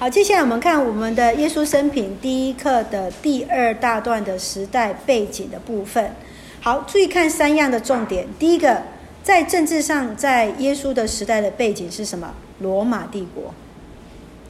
[0.00, 6.12] 好，接下来我们看我们的耶稣生平第一课的第二大段的时代背景的部分。
[6.60, 8.24] 好，注意看三样的重点。
[8.38, 8.80] 第一个，
[9.24, 12.32] 在政治上，在耶稣的时代的背景是什么？
[12.60, 13.52] 罗马帝国。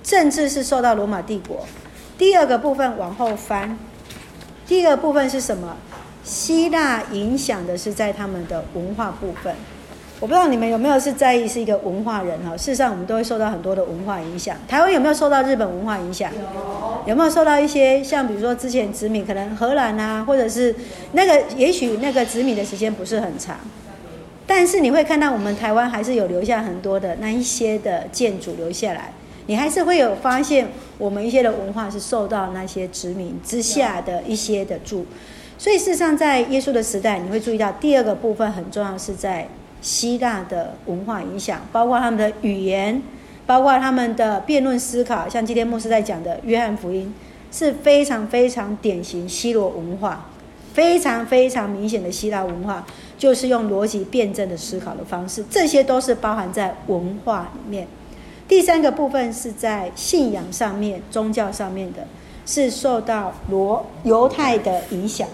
[0.03, 1.65] 政治是受到罗马帝国。
[2.19, 3.79] 第二个部分往后翻，
[4.67, 5.79] 第二个部分是什么？
[6.25, 9.55] 希腊影响的是在他们的文化部分。
[10.21, 12.57] 我不知道你们有没有是在意是一个文化人哈？
[12.57, 14.57] 事实上，我们都会受到很多的文化影响。
[14.67, 16.29] 台湾有没有受到日本文化影响？
[16.35, 16.41] 有。
[17.07, 20.75] 有没有受到一些像比如说之前殖民，可能荷兰啊，或者是
[21.13, 23.59] 那个，也许那个殖民的时间不是很长，
[24.45, 29.13] 但是你会看到我们台湾还是有留下很多的那一些的建筑留下来，
[29.47, 30.67] 你还是会有发现
[30.99, 35.07] 我们一些的文化是受到那些殖民之下的一些的住。
[35.57, 39.47] 所以事实上，在耶稣的时代，你会注意到第二个部分很重要，是在。
[39.81, 43.03] 希腊的文化影响，包括他们的语言，
[43.47, 47.15] 包括他们的辩论思考，像今天牧师在讲的《约翰福音》，
[47.57, 50.27] 是非常非常典型希罗文化，
[50.75, 52.85] 非常非常明显的希腊文化，
[53.17, 57.87] 就是用逻辑辩证的思考的方式，这些都是包含在文化里面。
[58.47, 62.07] 第三个部分是在信仰上面、宗教上面的，
[62.45, 65.29] 是受到罗犹太的影响。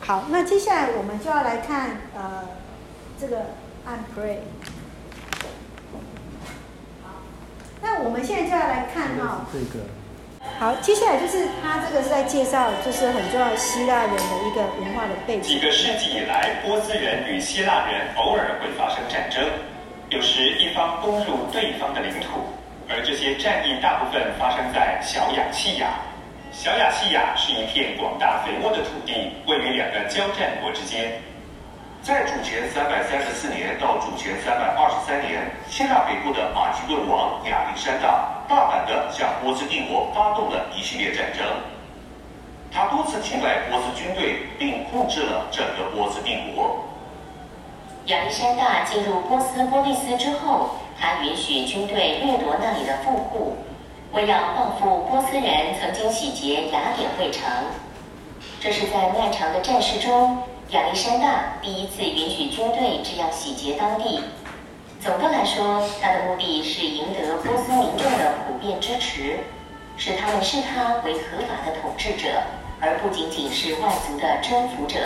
[0.00, 2.44] 好，那接下来我们就要来看呃
[3.20, 3.46] 这个。
[3.84, 4.36] 按 pray。
[7.02, 7.10] 好，
[7.80, 9.46] 那我们现在就要来看哈。
[9.52, 9.84] 这个。
[10.58, 15.42] 好，接下来就是他这个是在介绍，就是很重要希腊人的一个文化的背景。
[15.42, 19.44] 几个世纪以来，波斯人与希腊人偶尔会发生战争，
[20.10, 22.40] 有时一方攻入对方的领土，
[22.88, 25.98] 而这些战役大部分发生在小亚细亚。
[26.52, 31.18] 小亚细亚是一片广大肥沃的土地，位于两个交战国之间。
[32.02, 41.46] 在主前三百三十四年到主前三百二十三年，希腊北部的马其顿王亚历山大大胆地向波斯帝国发动了一系列战争。
[42.72, 46.84] 他多次击败波斯军队，并控制了整个波斯帝国。
[48.06, 53.58] 亚历山大进入波斯波利斯之后，他允许军队掠夺那里的富户，
[54.10, 57.44] 为要报复波斯人曾经洗劫雅典卫城。
[58.58, 60.42] 这是在漫长的战事中。
[60.72, 64.22] 亚历山大第一次允许军队这样洗劫当地。
[65.02, 69.40] 总的来说，他的目的是赢得波斯民众的普遍支持，
[69.98, 72.40] 使他们视他为合法的统治者，
[72.80, 74.98] 而不仅仅是外族的征服者。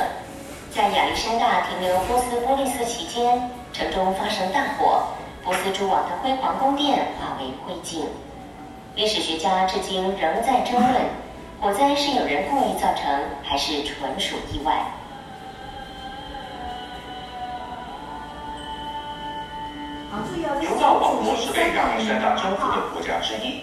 [0.71, 5.03] 在亚历山大停留波斯波利斯期间，城中发生大火，
[5.43, 8.05] 波斯诸王的辉煌宫殿化为灰烬。
[8.95, 11.03] 历史学家至今仍在争论，
[11.61, 14.87] 火灾是有人故意造成，还是纯属意外。
[20.63, 23.61] 犹大王国是被亚历山大征服的国家之一。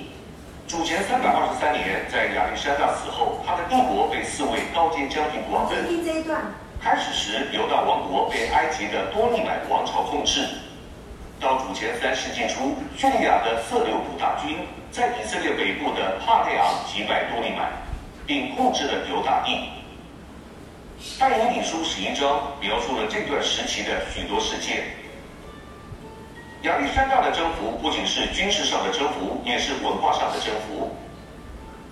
[0.67, 5.85] 主前三百二十三年，在亚历山大死后，他的帝国被四位高阶将军瓜分。
[6.79, 10.47] 开始时，犹大王国被埃及的多利买王朝控制。
[11.39, 14.59] 到主前三世纪初，叙利亚的色六部大军
[14.91, 17.71] 在以色列北部的帕内昂击败多利买，
[18.25, 19.69] 并控制了犹大地。
[21.19, 24.83] 但以理书十一章描述了这段时期的许多事件。
[26.63, 30.95] 亚历山大的征服不仅是军事上的征服，也是文化上的征服。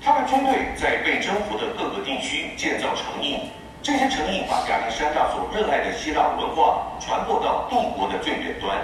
[0.01, 3.51] 他们军队在被征服的各个地区建造城邑，
[3.83, 8.77] 这些城邑把亚历山大所热爱的希腊文化传播到帝国的最远端。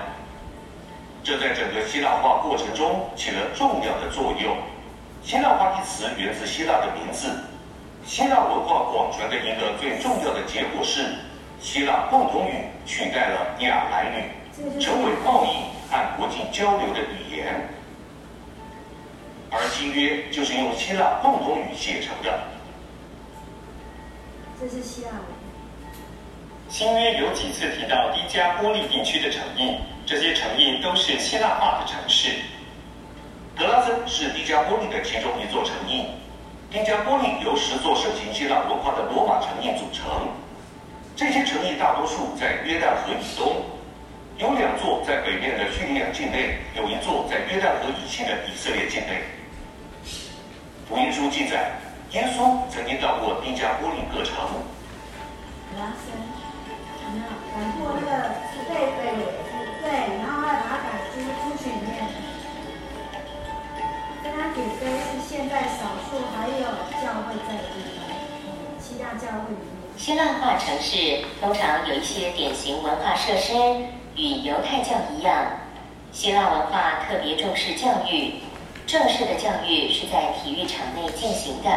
[1.23, 4.57] 这在整个希腊化过程中起了重要的作用。
[5.23, 7.29] 希腊化一词源自希腊的名字。
[8.05, 11.15] 希腊文化广传的一个最重要的结果是，
[11.61, 14.23] 希腊共同语取代了雅兰语，
[14.79, 15.77] 成为贸易。
[15.89, 17.69] 和国际交流的语言，
[19.49, 22.37] 而新约就是用希腊共同语写成的。
[24.59, 25.21] 这是希腊文。
[26.67, 32.33] 新约有几次提到低加波利地区的城邑，这些城邑都是希腊化的城市。
[33.57, 36.03] 格拉森是低加波利的其中一座城邑。
[36.69, 40.27] 迪加波利由十座盛行希腊文化的罗马城邑组成，
[41.15, 43.55] 这些城邑大多数在约旦河以东。
[44.37, 49.23] 有两座在北面的叙利亚境内，有一座在约旦河以西的以色列境内。
[50.87, 51.71] 福音书记载，
[52.11, 54.37] 耶稣曾经到过丁加波利各城。
[55.73, 56.13] 拉伸，
[57.01, 57.25] 有没有？
[57.49, 58.29] 赶过那个
[58.69, 59.25] 对对
[59.81, 59.89] 对，
[60.21, 61.97] 然后还把他赶出出去里面。
[64.21, 66.61] 跟他比非是现在少数还有
[67.01, 68.05] 教会在的地方，
[68.79, 69.97] 希腊教会里面。
[69.97, 73.53] 希腊化城市通常有一些典型文化设施。
[74.17, 75.45] 与犹太教一样，
[76.11, 78.33] 希腊文化特别重视教育。
[78.87, 81.69] 正式的教育是在体育场内进行的。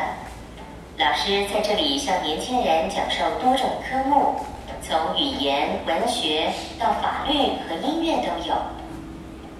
[0.97, 4.37] 老师在这里向年轻人讲授多种科目，
[4.81, 7.35] 从语言、文学到法律
[7.69, 8.55] 和音乐都有。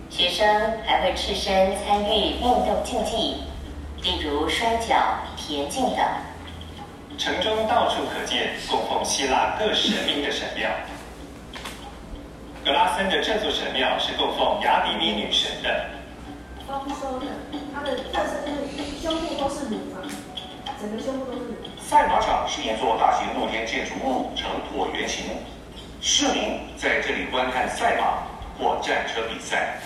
[0.09, 0.47] 学生
[0.87, 3.43] 还会赤身参与运动竞技，
[4.03, 4.97] 例如摔跤、
[5.37, 5.99] 田径等。
[7.19, 10.71] 城中到处可见供奉希腊各神明的神庙。
[12.63, 15.87] 格拉森的这座神庙是供奉雅典米女神的。
[16.69, 17.27] 丰收的，
[17.75, 20.03] 它的特色就是胸部都是乳房，
[20.79, 21.55] 整个胸部都是乳。
[21.81, 25.25] 赛马场是一座大型露天建筑物，呈椭圆形，
[26.03, 28.23] 市民在这里观看赛马
[28.59, 29.81] 或战车比赛。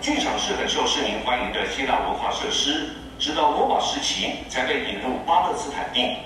[0.00, 6.16] 剧场是很受市民欢迎的希腊文化设施，直到罗马时期才被引入巴勒斯坦地。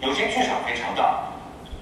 [0.00, 1.24] 有些剧场非常大，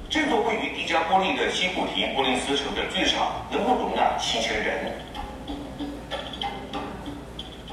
[0.08, 4.92] 这座位于迪加波利的西古提波利斯城的剧场能够容纳七千人。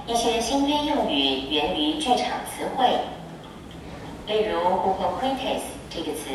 [0.08, 2.90] 一些新约用语源于剧场词汇，
[4.28, 6.30] 例如 “hypocrites” 这个词，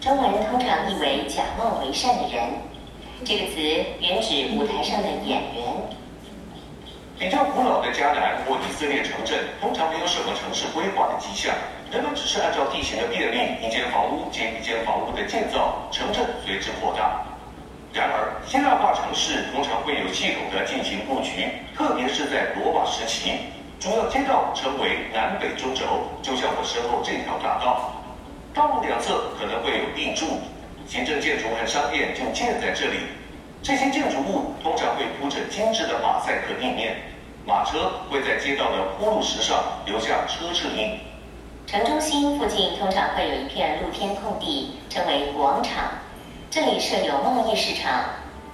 [0.00, 2.44] 中文通常译为“假冒为善的人”。
[3.24, 3.60] 这个词
[4.00, 5.64] 原指舞台上的演员。
[7.18, 11.52] 比较古老的迦南或以色列城镇，通常没有什么城市规划的迹象，
[11.90, 17.24] 人们只是按照地形的便利，一间房屋接一间房屋的建造，城镇随之扩大。
[17.94, 23.32] 然而，希腊化城市通常会有系统的进行布局，特别是在罗马时期，
[23.80, 27.96] 主要街道称为南北中轴，就像我身后这条大道，
[28.52, 30.26] 道路两侧可能会有立柱，
[30.86, 33.08] 行政建筑和商店就建在这里。
[33.62, 37.00] 这些建筑物通常会铺着精致的马赛克地面，
[37.46, 41.00] 马车会在街道的铺路石上留下车辙印。
[41.70, 45.84] 城中心附近通常会有一片露天空地，称为广场，
[46.50, 48.04] 这里设有贸易市场，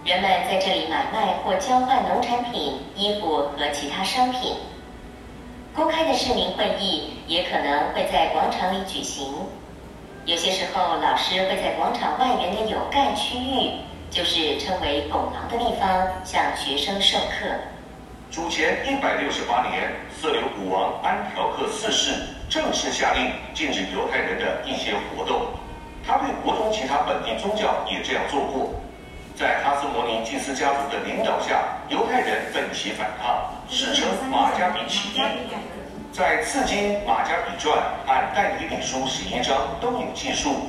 [0.05, 4.56] 人们在这里买卖或交换农产品、衣服和其他商品。
[5.76, 9.32] 公开的市民会议也可能会在广场里举行，
[10.25, 13.75] 有些时候老师会在广场外缘的有盖区域。
[14.11, 17.46] 就是称为拱廊的地方，向学生授课。
[18.31, 22.12] 主前一百六十八年，色流古王安条克四世
[22.49, 25.46] 正式下令禁止犹太人的一些活动。
[26.06, 28.75] 他对国中其他本地宗教也这样做过。
[29.35, 35.23] 在哈斯摩尼祭司家族的领导下，犹太人奋起反抗，史称马加比起义。
[36.12, 37.76] 在次经马加比传
[38.06, 40.69] 和但以理书十一章都有记述，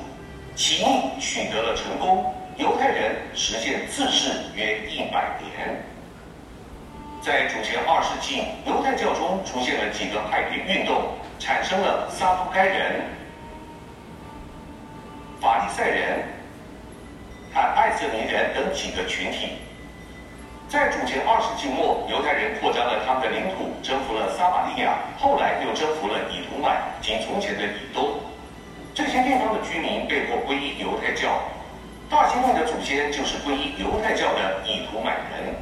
[0.55, 2.33] 起义取得了成功。
[2.57, 5.83] 犹太人实现自治约一百年，
[7.21, 11.03] 在主前二世纪，犹太教中出现了几个派别运动，
[11.39, 13.01] 产生了撒都该人、
[15.41, 16.23] 法利赛人
[17.53, 19.59] 和爱色尼人等几个群体。
[20.67, 28.19] 在主前二世纪末，犹太人扩张了他们的领土，征服了撒玛利亚，后来又征服了以图满及从前的以东。
[28.93, 31.39] 这些地方的居民被迫皈依犹太教。
[32.09, 35.53] 大希律的祖先就是皈依犹太教的以图满人。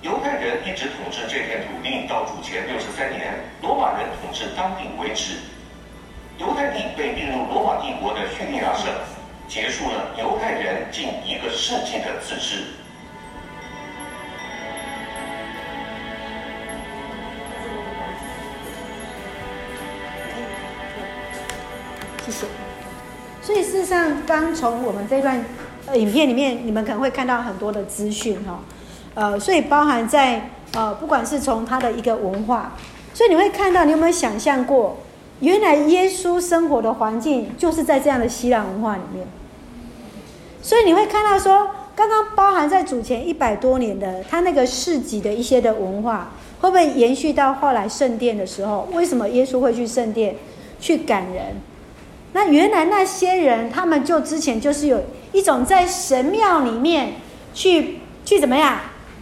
[0.00, 5.38] 犹太人一直统治这片土地到主前六十三年，罗马人统治当地为止。
[6.38, 8.86] 犹太地被并入罗马帝国的叙利亚省，
[9.48, 12.62] 结束了犹太人近一个世纪的自治。
[22.24, 22.46] 谢谢。
[23.42, 25.44] 所以事实上，刚从我们这段
[25.94, 28.60] 影片里面，你们可能会看到很多的资讯哈，
[29.18, 32.74] 呃，所以包含在呃，不管是从他的一个文化，
[33.12, 34.98] 所以你会看到，你有没有想象过，
[35.40, 39.26] 原来耶稣生活的环境就是在这样的希腊文化里面。
[40.62, 48.86] 所以你会看到说，刚刚包含在主前一百多年的他那个市集的一些的文化，会不会延续到后来圣殿的时候？
[48.92, 50.36] 为什么耶稣会去圣殿
[50.78, 51.56] 去赶人？
[52.34, 57.14] 那原来那些人，他们就之前就是有一种在神庙里面
[57.52, 58.78] 去去怎么样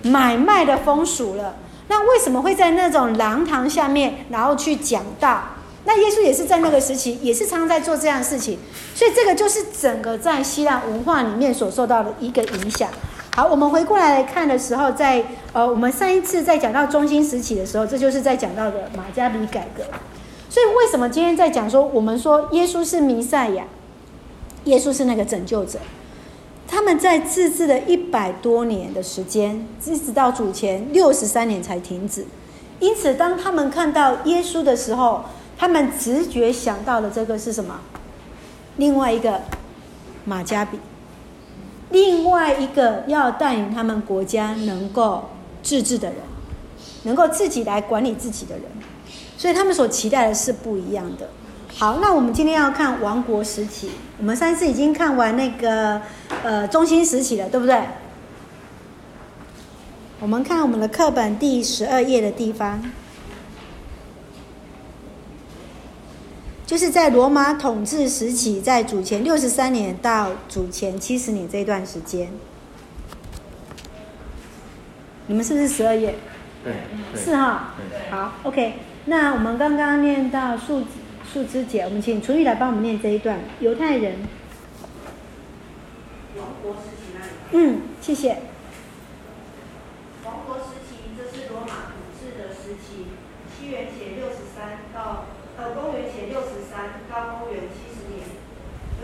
[0.06, 1.56] 买卖的风俗了。
[1.88, 5.42] 那为什么会在那种廊堂下面，然后去讲道？
[5.84, 8.58] 那耶稣也是在那个时期，也是常常在做这样的事情。
[8.94, 12.88] 所以这个就是整个在希腊文化里面所受到的一个影响。
[13.36, 15.22] 好，我们回过来看的时候，在
[15.52, 19.84] 呃，我们上一次在讲到中兴时期的时候，这就是在讲到的马加比改革。
[20.48, 23.64] 所以，为什么今天在讲说，我们说耶稣是弥赛亚，
[24.64, 25.78] 耶稣是那个拯救者？
[26.68, 32.26] 他们在自治的一百多年的时间，一直到主前六十三年才停止。
[32.80, 35.24] 因此，当他们看到耶稣的时候，
[35.56, 37.80] 他们直觉想到的这个是什么？
[38.76, 39.40] 另外一个
[40.24, 40.78] 马加比，
[41.90, 45.30] 另外一个要带领他们国家能够
[45.62, 46.18] 自治的人，
[47.04, 48.64] 能够自己来管理自己的人，
[49.38, 51.30] 所以他们所期待的是不一样的。
[51.78, 56.00] 好，那我们今天要看王国时期，我们上次已经看完那个
[56.42, 57.78] 呃中心时期了，对不对？
[60.18, 62.82] 我们看我们的课本第十二页的地方。
[66.64, 72.30] 就是在罗马统治时期，在主前六十三年到主前七十年这一段时间，
[75.26, 76.14] 你们是不是十二页？
[76.64, 76.72] 对，
[77.14, 77.74] 是哈。
[78.10, 78.76] 好，OK。
[79.04, 80.82] 那我们刚刚念到数
[81.36, 83.36] 数枝节，我们请楚玉来帮我们念这一段。
[83.60, 84.16] 犹太人，
[86.40, 87.28] 王国时期那里。
[87.52, 88.40] 嗯，谢谢。
[90.24, 93.12] 王国时期，这是罗马统治的时期，
[93.52, 95.28] 西元前六十三到。
[95.60, 98.24] 呃，公元前六十三到公元七十年，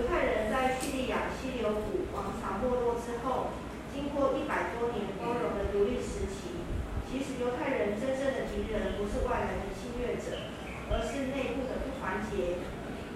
[0.00, 3.52] 犹太人在叙利亚西流谷王朝没落之后，
[3.92, 6.64] 经过一百多年光荣的独立时期，
[7.04, 10.51] 其实犹太人真正的敌人不是外来的侵略者，
[10.92, 12.61] 而是内部的不团结。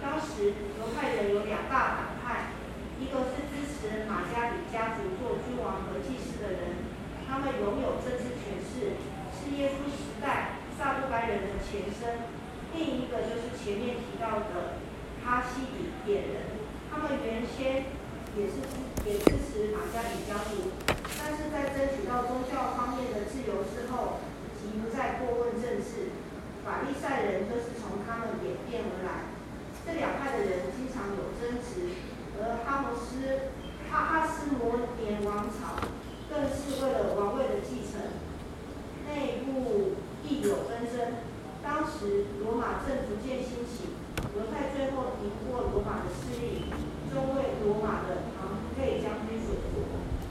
[0.00, 2.56] 当时犹太人有两大党派，
[2.96, 6.88] 一个是支持马加比家族做君王和祭司的人，
[7.28, 8.96] 他们拥有政治权势，
[9.36, 12.32] 是耶稣时代撒都该人的前身。
[12.72, 14.80] 另一个就是前面提到的
[15.24, 17.88] 哈西底野人，他们原先
[18.36, 18.60] 也是
[19.04, 20.70] 也支持马加比家族，
[21.18, 24.20] 但是在争取到宗教方面的自由之后，
[24.60, 26.12] 即不再过问政治。
[26.66, 29.30] 法利赛人就是从他们演变而来。
[29.86, 31.94] 这两派的人经常有争执，
[32.42, 33.54] 而哈摩斯
[33.88, 35.78] 哈哈斯摩年王朝
[36.28, 38.02] 更是为了王位的继承，
[39.06, 39.94] 内部
[40.26, 41.22] 亦有纷争。
[41.62, 43.94] 当时罗马正逐渐兴起，
[44.34, 46.66] 犹太最后赢过罗马的势力，
[47.14, 49.75] 终为罗马的庞贝将军所夺。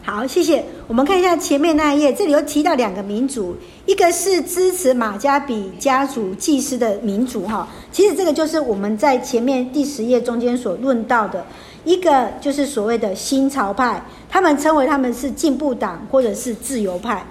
[0.06, 0.64] 好，谢谢。
[0.88, 3.58] 我们看一下前面那一页，这里有提到两个民族，
[3.88, 11.44] 一个是支持马加比家族祭司的民族，哈，其实这个就是我们在前面第十页中间所论到的，
[11.86, 17.26] 一个就是所谓的新潮派，他们称为他们是进步党或者是自由派。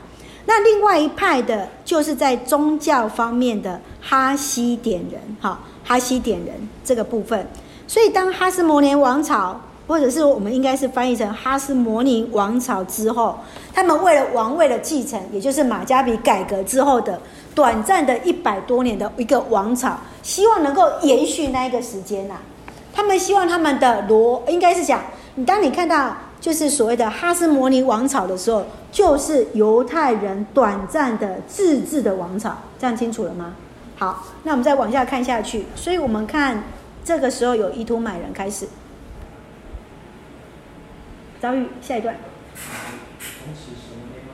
[0.45, 7.47] 那另外一派的，就是在宗教方面的哈西点人，哈，哈西点人这个部分。
[7.87, 13.39] 所以，当哈斯摩尼王朝，或者是我们应该是翻译成哈斯摩尼王朝之后，
[13.73, 17.21] 他们为了王位的继承，也就是马加比改革之后的
[17.55, 22.43] 短暂的一百多年的一个王朝，希望能够延续那一个时间呐、啊。
[22.93, 25.01] 他们希望他们的罗，应该是讲，
[25.35, 26.17] 你当你看到。
[26.41, 28.63] 就是所谓的哈斯摩尼王朝的时候，
[28.93, 33.55] 就是犹太人短暂的自治的王朝，这样清楚了吗？
[33.97, 35.65] 好，那我们再往下看下去。
[35.75, 36.63] 所以我们看
[37.03, 38.69] 这个时候有以土买人开始
[41.45, 42.17] 遭遇下一段。
[42.57, 44.33] 从此时吗？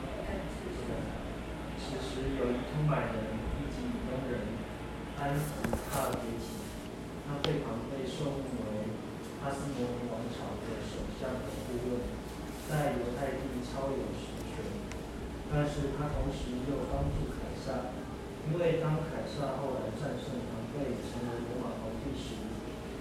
[1.75, 4.47] 此时有以土买人以及以东人
[5.19, 6.63] 安提帕崛起，
[7.27, 8.95] 他被庞培受命为
[9.43, 11.35] 哈斯摩尼王朝的首相。
[12.71, 14.63] 在犹太地超有实权，
[15.51, 17.91] 但是他同时又帮助凯撒，
[18.47, 22.39] 因为当凯撒后来战胜庞培成为罗马皇帝时，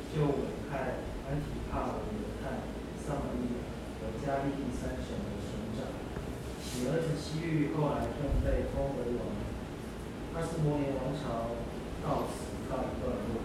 [0.10, 0.98] 就委派
[1.30, 2.66] 安提帕为犹太、
[2.98, 3.69] 撒玛利亚
[4.00, 5.86] 和加利利三省的省长。
[6.64, 9.28] 其儿子西域后来更被封为王。
[10.36, 11.52] 阿斯摩尼王朝
[12.02, 13.44] 到此告一段落，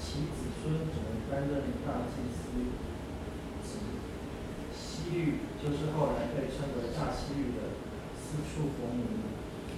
[0.00, 2.48] 其子孙只能担任大祭司。
[3.66, 3.78] 职。
[4.72, 7.76] 西域就是后来被称为大西域的
[8.16, 9.04] 四处逢民，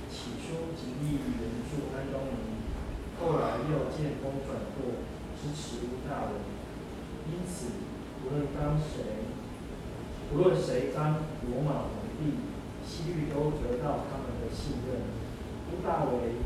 [0.07, 2.71] 起初极力援助安东尼，
[3.19, 5.03] 后来又见风转舵
[5.35, 6.33] 支持大王。
[7.27, 7.67] 因此，
[8.23, 9.35] 无论当谁，
[10.33, 12.35] 无论谁当罗马皇帝，
[12.83, 15.07] 西律都得到他们的信任。
[15.71, 16.43] 屋大维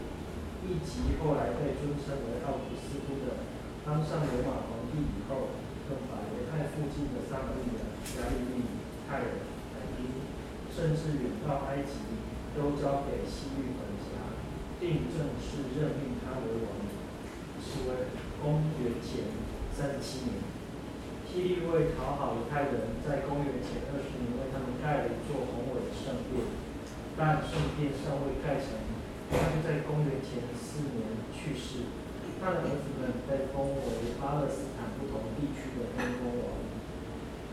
[0.68, 3.40] 以及后来被尊称为奥古斯都的，
[3.84, 5.56] 当上罗马皇帝以后，
[5.88, 7.88] 更把犹太附近的撒玛利亚。
[8.00, 8.64] 加利利、
[9.08, 10.08] 泰尔、海滨，
[10.75, 12.00] 甚至远到埃及，
[12.56, 14.37] 都交给西律管辖，
[14.80, 16.68] 并正式任命他为王。
[17.60, 18.08] 是为
[18.42, 19.20] 公元前
[19.70, 20.32] 三十七年，
[21.30, 26.42] 希律为讨好犹太人，在公元前二十年为他们盖了一座宏伟的圣殿，
[27.14, 28.75] 但圣殿尚未盖成，
[29.30, 31.87] 他就在公元前四年去世。
[32.42, 36.58] 他的儿子们被封为巴勒斯坦不同地区的分封王。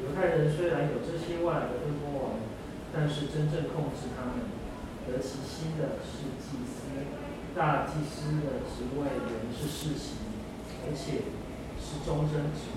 [0.01, 2.41] 犹太人虽然有这些外来的分封王，
[2.89, 4.50] 但是真正控制他们、
[5.05, 6.89] 得其心的是祭司。
[7.53, 10.17] 大祭司的职位原是世袭，
[10.81, 11.29] 而且
[11.77, 12.74] 是终身职，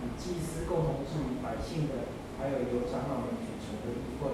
[0.00, 4.30] 与祭司共同治理百姓的，还有由长老们组成的议会。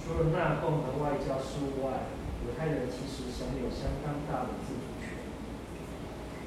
[0.00, 2.08] 除了纳贡和外交事务外，
[2.46, 5.20] 犹太人其实享有相当大的自主权。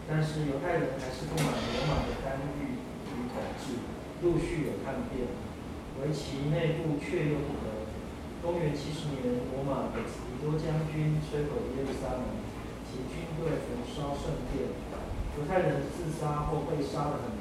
[0.10, 3.78] 但是犹太人还是不满罗马的干预与统治，
[4.26, 5.30] 陆续有叛变，
[6.02, 7.86] 为其内部却又不和。
[8.42, 12.42] 公元七十年，罗马的提多将军摧毁耶路撒冷，
[12.90, 14.74] 其军队焚烧圣殿，
[15.38, 17.38] 犹太人自杀或被杀了很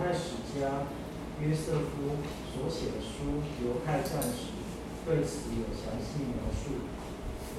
[0.00, 0.88] 犹太史家
[1.44, 4.48] 约瑟夫所写的书《犹太战史》
[5.04, 6.88] 对此有详细描述。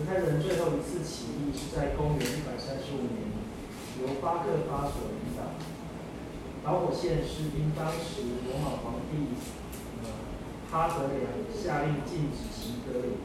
[0.02, 3.30] 犹太人最后一次起义是在公元一百三十五年，
[4.02, 5.54] 由巴克巴所领导。
[6.66, 9.38] 导火线是因当时罗马皇帝。
[10.72, 13.22] 哈德良下令禁止行割礼，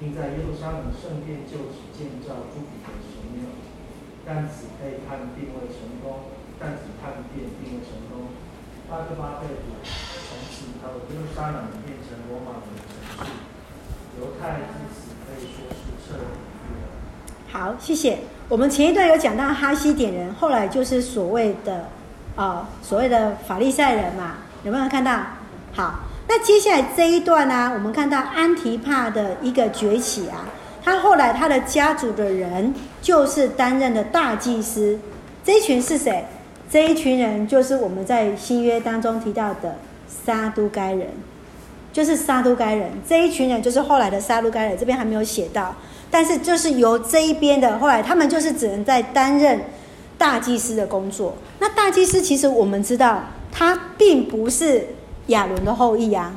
[0.00, 3.46] 并在耶路撒冷圣殿旧址建造朱比的神庙，
[4.26, 8.34] 但此背叛并未成功，但此叛变并未成功。
[8.88, 12.78] 巴克巴被捕，从此到耶路撒冷变成罗马人的
[13.16, 13.32] 城市，
[14.20, 15.76] 犹太自此可以说是
[16.06, 16.24] 彻底。
[17.50, 18.20] 好，谢谢。
[18.48, 21.88] 我们前一段有讲到哈西点人，后来就是所谓的
[22.36, 25.20] 啊、所谓的法利赛人嘛，有没有看到？
[25.74, 26.00] 好。
[26.28, 30.44] 那接下来这一段呢、我们看到安提帕的一个崛起啊，
[30.84, 34.98] 他后来他的家族的人就是担任的大祭司，
[35.44, 36.24] 这一群是谁？
[36.70, 41.08] 这一群人就是我们在新约当中提到的撒都该人，
[41.92, 45.74] 就是撒都该人这一群人就是后来的撒都该人，这边还没有写到，
[46.10, 49.60] 但是就是由这一边的后来他们就是只能在担任
[50.18, 51.36] 大祭司的工作。
[51.58, 54.88] 那大祭司其实我们知道，他并不是。
[55.28, 56.36] 亚伦的后裔啊，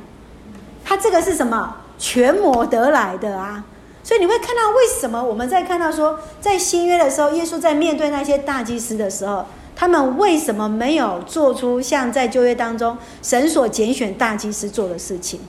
[0.83, 1.75] 他这个是什么？
[1.99, 3.63] 权谋得来的啊，
[4.03, 9.45] 所以你会看到为什么我们在看到说，在新约的时候，耶稣在面对那些大祭司的时候，
[9.79, 15.39] 他们为什么没有做出像在就业当中神所拣选大祭司做的事情？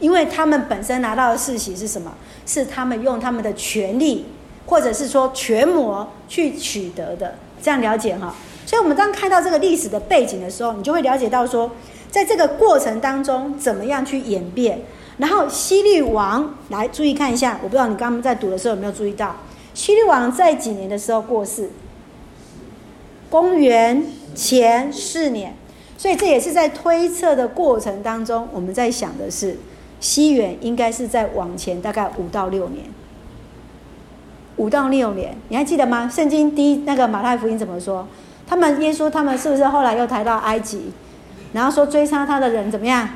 [0.00, 2.10] 因为他们本身拿到的世袭是什么？
[2.46, 4.24] 是他们用他们的权力，
[4.64, 7.34] 或者是说权谋去取得的。
[7.62, 8.34] 这样了解哈？
[8.64, 11.70] 所以我们当看到这个历史的背景的时候，你就会了解到说。
[12.10, 14.80] 在这个过程当中，怎么样去演变？
[15.18, 19.36] 然后希律王来注意看一下，我不知道你刚刚在读的时候有没有注意到，
[19.74, 21.68] 希律王在几年的时候过世？
[23.34, 24.00] 公元
[24.32, 25.56] 前四年，
[25.98, 29.56] 所以这也是在推测的过程当中，我们在想的是，
[29.98, 32.84] 西元应该是在往前大概五到六年，
[34.54, 36.08] 五到六年，你还记得吗？
[36.08, 38.06] 圣经第一那个马太福音怎么说？
[38.46, 40.92] 他们耶稣他们是不是后来又抬到埃及？
[41.54, 43.08] 然后说追杀他的人怎么样？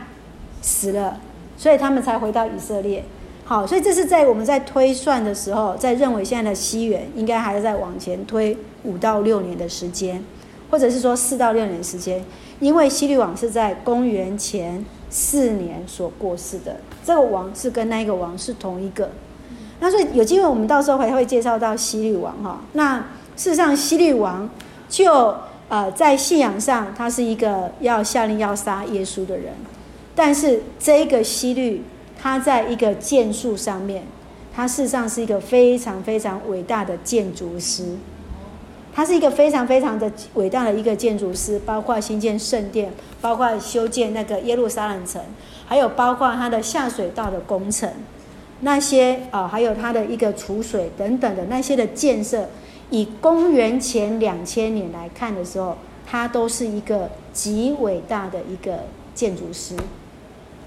[0.61, 1.21] 死了，
[1.57, 3.05] 所以他们才回到以色列。
[3.49, 10.23] 好，所以这是在我们在推算的时候，在认为现在的西元应该还是在往前推五到六年的时间，
[10.71, 12.23] 或者是说四到六年时间，
[12.61, 19.11] 因为西律王是在公元前四年所过世的，这个王是跟那个王是同一个。
[19.81, 22.61] 那所以有机会我们到时候还会介绍到西律王哈。
[22.75, 22.99] 那
[23.35, 24.51] 事实上西律王
[24.91, 25.35] 就。
[25.71, 29.53] 呃，在信仰上，他是一个要下令要杀耶稣的人，
[30.15, 31.83] 但是这个西律，
[32.21, 34.03] 他在一个建树上面，
[34.53, 37.97] 他事实上是一个非常非常伟大的建筑师，
[38.93, 45.23] 他是一个非常非常的伟大的一个建筑师，包括新建圣殿，包括修建那个耶路撒冷城，
[45.67, 47.89] 还有包括他的下水道的工程，
[48.61, 52.49] 那些啊、还有他的一个储水等等的那些的建设。
[52.91, 59.77] 以公元前两千年来看的时候，他都是一个极伟大的一个建筑师。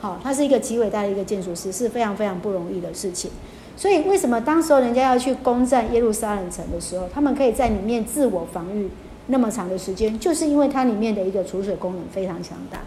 [0.02, 3.32] 好，他是一个极伟大的一个建筑师，是非常非常不容易的事情。
[3.78, 8.90] 所以，为什么当时候人家要去攻占耶路撒冷城的时候，他们可以在里面自我防御
[9.28, 12.80] 那么长的时间，就是因为它里面的一个储水功能非常强大。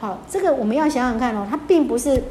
[0.00, 2.24] 好，这个我们要想想看哦，它并不是。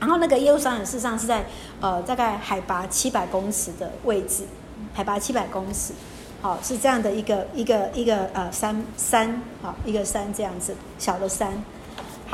[0.00, 1.44] 然后那个耶路撒冷事实上是在
[1.80, 4.44] 呃大概海拔七百公尺的位置。
[4.92, 5.92] 海拔七百公尺，
[6.40, 11.52] 好，是这样的一个一个一个呃山山，好，一个山这样子小的山，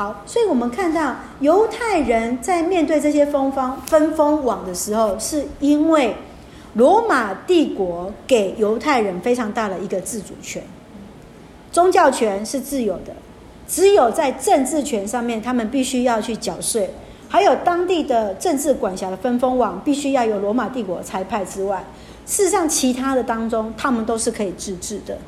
[0.01, 6.15] 好，所以我们看到犹太人在面对这些风方分封王的时候，是因为
[6.73, 10.63] 罗马帝国给犹太人非常大的一个自主权，
[11.71, 13.13] 宗教权是自由的，
[13.67, 16.89] 只有在政治权上面，他们必须要去缴税，
[17.29, 21.83] 还有当地的政治管辖的分封王必须要由罗马帝国裁派之外。
[22.25, 25.19] 事实上，其他的当中，他们都是可以自治的。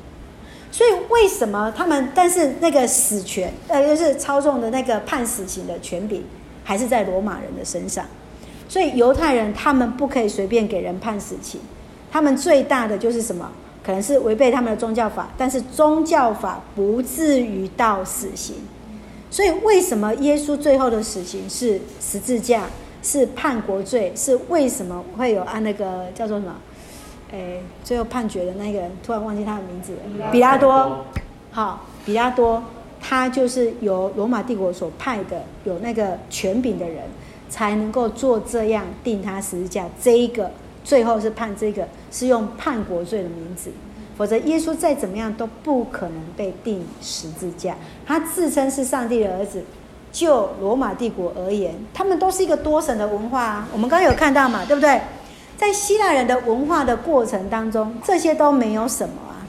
[0.74, 2.10] 所以，为什么他们？
[2.16, 6.26] 但是那个死权，呃，就是操纵的那个判死刑的权柄，
[6.64, 8.04] 还是在罗马人的身上。
[8.68, 11.62] 所以，犹太人他们不可以随便给人判死刑。
[12.12, 13.52] 他们最大的就是什么？
[13.86, 18.56] 可能是违背他们的宗教法，但是宗教法不至于到死刑。
[19.30, 22.64] 所以为什么耶稣最后的死刑是十字架，
[23.04, 24.12] 是叛国罪？
[24.16, 26.56] 是为什么会有按那个叫做什么？
[27.34, 30.30] 哎，最后判决的那个人，突然忘记他的名字了。
[30.32, 31.04] 比拉多。
[31.52, 32.64] 好，比拉多，
[33.02, 37.04] 他就是由罗马帝国所派的有那个权柄的人，
[37.50, 39.86] 才能够做这样定他十字架。
[40.00, 40.52] 这一个
[40.84, 43.72] 最后是判这个是用叛国罪的名字。
[44.16, 47.76] 否则，耶稣再怎么样都不可能被定十字架。
[48.06, 49.64] 他自称是上帝的儿子，
[50.12, 53.68] 就罗马帝国而言，他们都是一个多神的文化啊。
[53.74, 55.02] 我们刚刚有看到嘛，对不对？
[55.64, 59.40] 在希腊人的文化的过程当中，这些都没有什么啊，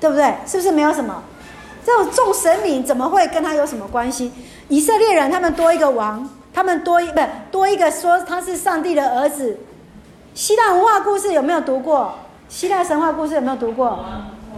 [0.00, 0.34] 对不对？
[0.46, 1.22] 是不是没有什么？
[1.84, 4.32] 这种众神明怎么会跟他有什么关系？
[4.68, 9.58] 以色列人他们多一个王，他们多一不多一个说他是上帝的儿子。
[10.32, 12.14] 希腊文化故事有没有读过？
[12.48, 14.02] 希腊神话故事有没有读过？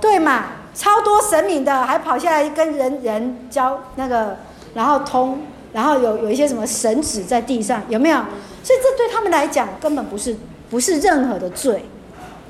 [0.01, 4.37] 对嘛，超多神明的，还跑下来跟人人交那个，
[4.75, 5.41] 然后通，
[5.73, 8.19] 然后有有一些什么神旨在地上，有没有？
[8.63, 10.37] 所以这对他们来讲根本不是
[10.73, 11.85] 不是任何的罪，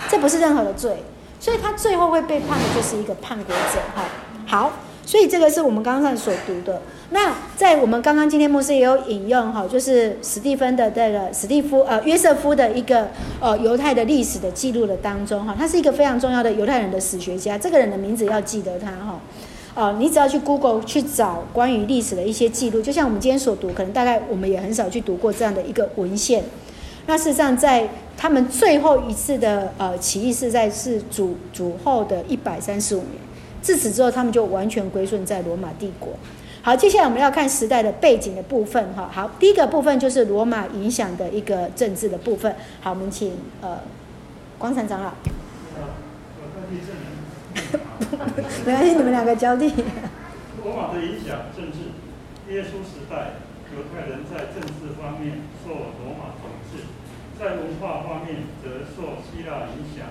[0.09, 1.03] 这不是任何的罪，
[1.41, 3.81] 所以他最后会被判的就是一个叛国者。
[3.97, 4.05] 哈，
[4.47, 4.73] 好。
[5.05, 6.81] 所以这个是我们刚刚所读的。
[7.11, 13.09] 那在我们刚刚今天牧师也有引用哈，就是史蒂芬的这个史蒂夫呃约瑟夫的一个
[13.41, 17.59] 呃犹太的历史的记录的当中哈，他是一个非常重要的犹太人的史学家。
[17.59, 19.21] 这个人的名字要记得他哈，
[19.75, 26.45] 呃，你只要去 Google 去找关于历史的一些记录，就像我们今天所读，可能大概我们也很少去读过这样的一个文献。
[27.07, 33.21] 那事实上，在他们最后一次的呃起义是在是主主后的一百三十五年。
[33.61, 36.13] 自此之后，他们就完全归顺在罗马帝国。
[36.63, 38.93] 好，接下来我们要看时代的背景的部分。
[38.95, 42.55] 哈，好，第一个部分就是罗马影响的一个政治的部分。
[42.81, 43.79] 好，我们请呃，
[44.59, 45.13] 广场长老。
[48.65, 49.73] 没关系，你们两个交替。
[50.65, 51.79] 罗马的影响政治，
[52.53, 53.43] 耶稣时代，
[53.75, 56.35] 犹太人在政治方面受罗马，
[57.43, 60.07] 在文化方面则受希腊影响，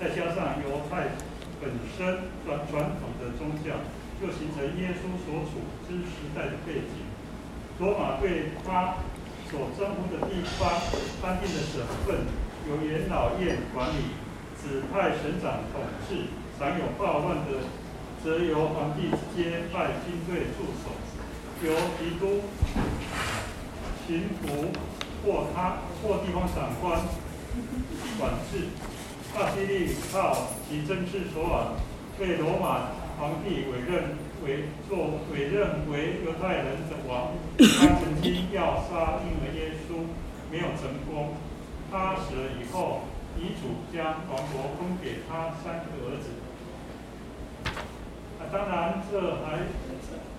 [0.00, 1.12] 再加上犹太。
[1.60, 3.76] 本身传传统的宗教，
[4.16, 7.04] 就形成耶稣所处之时代的背景。
[7.78, 8.94] 罗马对他
[9.50, 10.72] 所征服的地方
[11.20, 12.24] 颁定的省份，
[12.66, 14.16] 由元老院管理，
[14.56, 16.32] 指派省长统治。
[16.58, 17.60] 常有暴乱的，
[18.24, 20.96] 则由皇帝接派军队驻守，
[21.62, 22.40] 由提督、
[24.06, 24.72] 巡抚
[25.24, 27.00] 或他或地方长官
[28.18, 28.68] 管制。
[29.32, 31.78] 大希律靠其政治手腕，
[32.18, 37.30] 被罗马皇帝委任为做委任为犹太人的王。
[37.56, 40.02] 他曾经要杀婴儿耶稣，
[40.50, 41.34] 没有成功。
[41.92, 43.02] 他死了以后，
[43.38, 46.34] 遗嘱将王国分给他三个儿子。
[48.40, 49.62] 啊，当然这还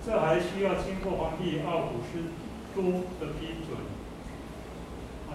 [0.04, 2.28] 这还需要经过皇帝奥古斯
[2.76, 2.82] 都
[3.18, 3.80] 的批准。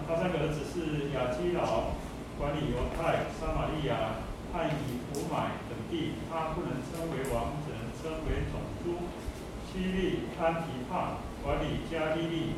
[0.06, 1.96] 他三个儿子是亚基老。
[2.38, 9.10] 管理犹太、撒玛利亚、汉以弗买等地，他不能称为王，只能称为总督。
[9.66, 12.54] 西利安提帕管理加利利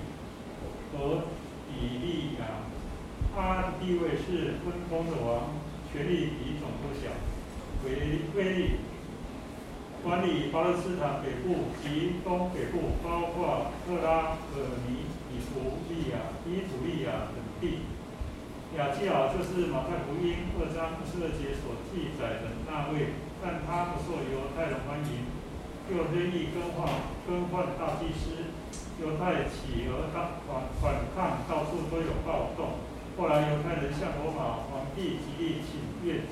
[0.92, 1.24] 和
[1.66, 2.60] 比利亚，
[3.34, 5.48] 他的地位是分封的王，
[5.90, 7.08] 权力比总督小。
[7.82, 8.72] 腓腓力
[10.04, 15.06] 管理巴勒斯坦北部及东北部，包括特拉尔尼、
[15.40, 17.88] 以图利亚、伊图利亚等地。
[18.76, 25.24] 亚基尔就是马太福音二章二十二节所记载的那位，但他不受犹太人欢迎，
[25.88, 28.52] 又任意更换更换大祭司，
[29.00, 32.84] 犹太起而大反反抗，到处都有暴动。
[33.16, 36.22] 后来犹太人向罗马皇帝极力请愿，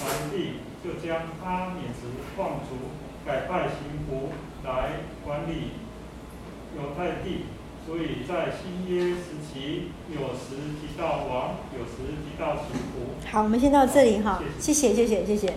[0.00, 4.32] 皇帝就将他免职放逐，改派巡抚
[4.64, 5.76] 来管理
[6.74, 7.46] 犹太地。
[7.86, 13.30] 所以在新约时期，有时提到王，有时提到巡抚。
[13.30, 15.52] 好，我们先到这里哈，谢谢谢谢谢谢。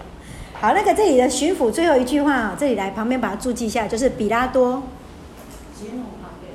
[0.54, 4.84] 好，那个这里的巡抚最后一句话啊，这里来旁边把它注记一下，就是比拉多。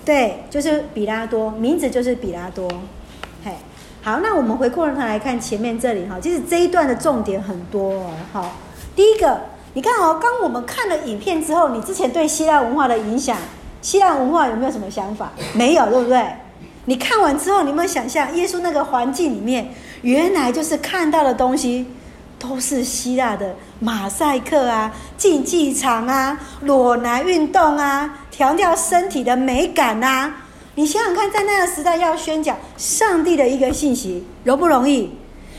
[0.04, 2.68] 对，就是比拉多，名字就是比拉多。
[3.44, 3.50] 嘿，
[4.02, 8.10] 好，那我们回过头来看前面这里哈，其实这一段的重点很多哦。
[8.32, 8.56] 好，
[8.94, 9.40] 第一个，
[9.72, 13.36] 你看哦，刚我们看了影片之后，你之前对希腊文化的影响。
[13.84, 15.30] 希腊文化有没有什么想法？
[15.52, 16.26] 没有，对不对？
[16.86, 21.86] 你看完之后，你有没有想象耶稣那个环境里面，原来就是看到的东西
[22.38, 30.34] 都是希腊的马赛克啊、竞技场啊、裸男运动啊，强调身体的美感啊。
[30.76, 35.14] 你想想看，在那个时代要宣讲上帝的一个信息，容不容易？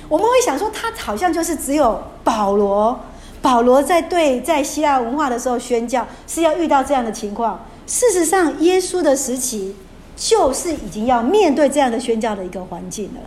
[0.10, 3.00] 我们会想说，他好像就是只有保罗，
[3.40, 7.64] 保罗在对在希腊文化的时候宣教，是要遇到这样的情况。
[7.88, 9.76] 事实上，耶稣的时期
[10.16, 13.22] 就是已经要面对这样的宣教的一个环境了。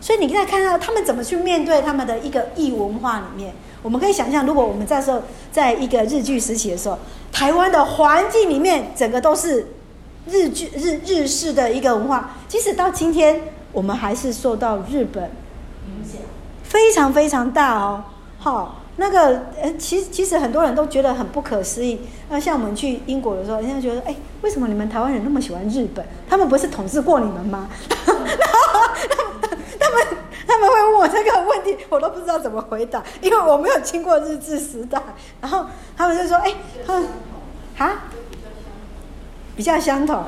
[0.00, 5.22] 所以你现在看到他们怎么去面对他们的一个异文化里面，我们可以想象，如果我们在时候
[5.52, 6.98] 在一个日据时期的时候，
[7.30, 9.68] 台湾的环境里面整个都是
[10.26, 15.30] 日据日日式的一个文化，即使到今天，我们还是受到日本
[15.86, 16.20] 影响
[16.64, 18.02] 非常非常大哦。
[18.38, 18.81] 好。
[18.96, 22.00] 那个，呃，其实其实很多人都觉得很不可思议。
[22.28, 26.04] 那像我们去英国的时候，人家觉得，哎，为什么你们台湾人那么喜欢日本？
[26.28, 27.68] 他们不是统治过你们吗？
[27.88, 28.14] 然后
[29.80, 30.06] 他们
[30.46, 35.02] 他们会问我这个问题，我都不知道怎么回答，因为我没有经过日治时代。
[35.40, 36.54] 然后他们就说，哎，
[36.86, 37.08] 他们
[37.78, 38.04] 啊，
[39.56, 40.24] 比较相同。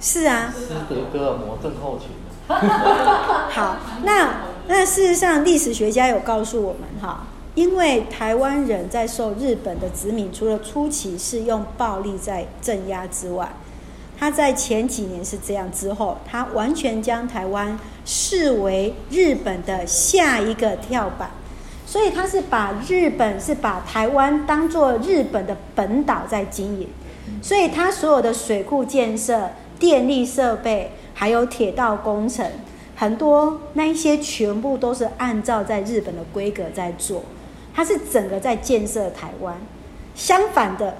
[0.00, 0.54] 是啊。
[0.56, 2.19] 斯德哥尔摩症候群。
[3.50, 13.52] 好，那那事实上，历史学家有告诉我们哈，因为台湾人在受日本的殖民，除了初期是用暴力在镇压之外，
[14.18, 21.30] 他在前几年是这样之后，他完全将台湾视为日本的下一个跳板，
[21.86, 26.88] 所以他是把日本是把台湾当做日本的本岛在经营，
[27.40, 30.92] 所以他所有的水库建设、电力设备。
[31.20, 32.50] 还有铁道工程，
[32.96, 37.22] 很多那一些全部都是按照在日本的规格在做，
[37.74, 39.54] 它是整个在建设台湾。
[40.14, 40.96] 相反的，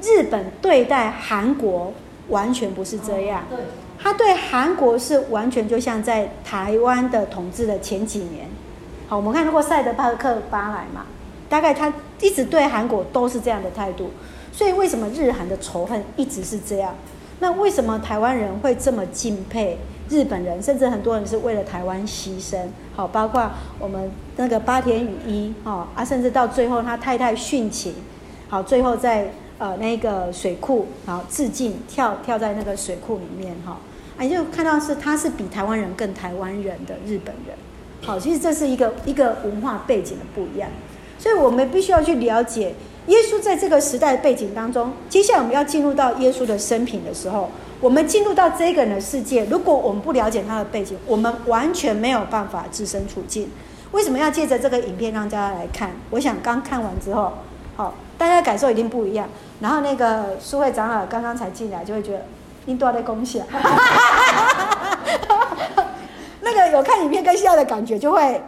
[0.00, 1.92] 日本对待韩国
[2.28, 3.42] 完全不是这样，
[3.98, 8.46] 他对韩国是完全就像在台湾的统治的前几年。
[9.08, 11.04] 好，我们看如果赛德克巴莱嘛，
[11.48, 14.10] 大概他一直对韩国都是这样的态度，
[14.52, 16.94] 所以为什么日韩的仇恨一直是这样？
[17.40, 19.76] 那为什么台湾人会这么敬佩
[20.08, 20.62] 日本人？
[20.62, 22.56] 甚至很多人是为了台湾牺牲。
[22.94, 27.94] 好，包括我们那个八田与一，哈啊，甚至到最后他太太殉情，
[28.48, 33.78] 好，最后在呃那个水库，然后自尽跳跳在那个水库里面，哈，
[34.16, 37.56] 啊，就看到是他是比台湾人更台湾人的日本人。
[38.02, 40.70] 好，其实这是一个一个文化背景的不一样，
[41.18, 42.74] 所以我们必须要去了解。
[43.06, 53.50] 耶稣在这个时代背景当中，接下来我们要进入到耶稣的生平的时候，我们进入到这个人的世界，如果我们不了解他的背景，我们完全没有办法置身处境。
[53.92, 55.90] 为什么要借着这个影片让大家来看？
[56.10, 57.34] 我想刚看完之后，
[57.76, 59.28] 好，大家感受一定不一样。
[59.60, 62.24] 然后那个书会长老刚刚才进来，就会觉得
[62.64, 63.46] 你多的恭喜啊！
[66.40, 68.40] 那个有看影片跟现在的感觉就会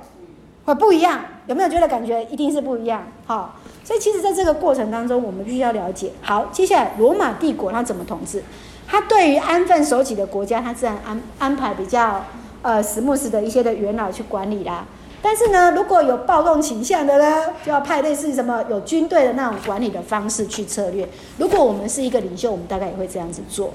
[0.64, 3.06] 会不一样，有没有觉得感觉一定是不一样？
[3.26, 3.54] 好。
[3.86, 6.10] 所以，其实，在这个过程当中，我们必须要了解。
[6.20, 8.42] 好，接下来，罗马帝国它怎么统治？
[8.88, 12.24] 它对于安分守己的国家，它自然安安排比较
[12.62, 14.84] 呃实木实的一些的元老去管理啦。
[15.22, 21.08] 但是呢，如果有暴动倾向的呢，就要派类似什么有军队的那种管理的方式去策略。
[21.38, 23.72] 如果我们是一个领袖，我们大概也会这样子做。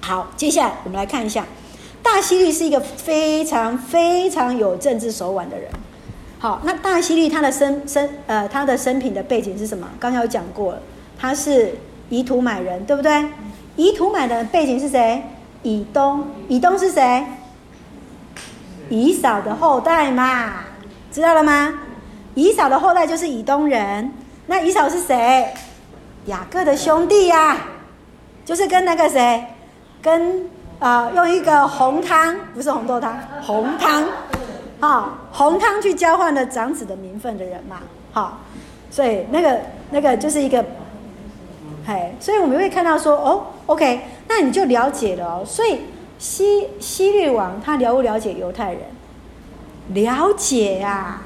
[0.00, 1.46] 好，接下来我们来看一下，
[2.02, 5.70] 大西律是一个非常非常有政治手腕的人。
[6.40, 9.88] 好，那大希律他的生生呃他的生平的背景是什么？
[9.98, 10.80] 刚刚有讲过了，
[11.18, 11.74] 他是
[12.10, 13.26] 以土买人，对不对？
[13.74, 15.22] 以土买的背景是谁？
[15.64, 17.24] 以东，以东是谁？
[18.88, 20.64] 以扫的后代嘛，
[21.10, 21.74] 知道了吗？
[22.34, 24.12] 以扫的后代就是以东人。
[24.46, 25.52] 那以扫是谁？
[26.26, 27.56] 雅各的兄弟呀、
[28.44, 29.44] 就是跟那个谁，
[30.00, 30.46] 跟
[30.78, 34.04] 啊、呃、用一个红汤，不是红豆汤，红汤。
[34.80, 37.80] 啊，红汤去交换了长子的名分的人嘛，
[38.12, 38.40] 好，
[38.90, 39.60] 所以那个
[39.90, 40.64] 那个就是一个，
[41.84, 45.44] 嘿，所以我们会看到说，哦，OK，那你就了解了哦。
[45.44, 45.80] 所以
[46.18, 48.82] 西西律王他了不了解犹太人？
[49.94, 51.22] 了解呀、啊，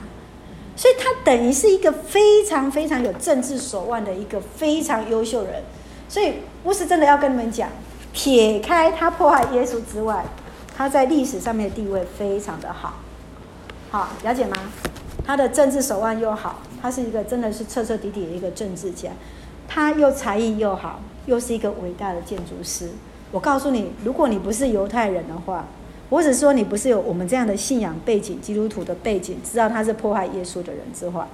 [0.75, 5.63] 所以他等于是一个非常非常有政治手腕的一个非常优秀人。
[6.09, 7.69] 所以不是真的要跟你们讲，
[8.13, 10.25] 撇开他迫害耶稣之外，
[10.75, 12.95] 他在历史上面的地位非常的好。
[13.93, 14.57] 好，了解吗？
[15.23, 19.11] 他的政治手腕又好，他是一个真的是彻彻底底的一个政治家，
[19.69, 22.89] 他又才艺又好，又是一个伟大的建筑师。
[23.31, 25.67] 我告诉你，如果你不是犹太人的话，
[26.09, 31.29] 或者说你不是有我们这样的信仰背景、基督徒的背景，知道他是迫害耶稣的人之话，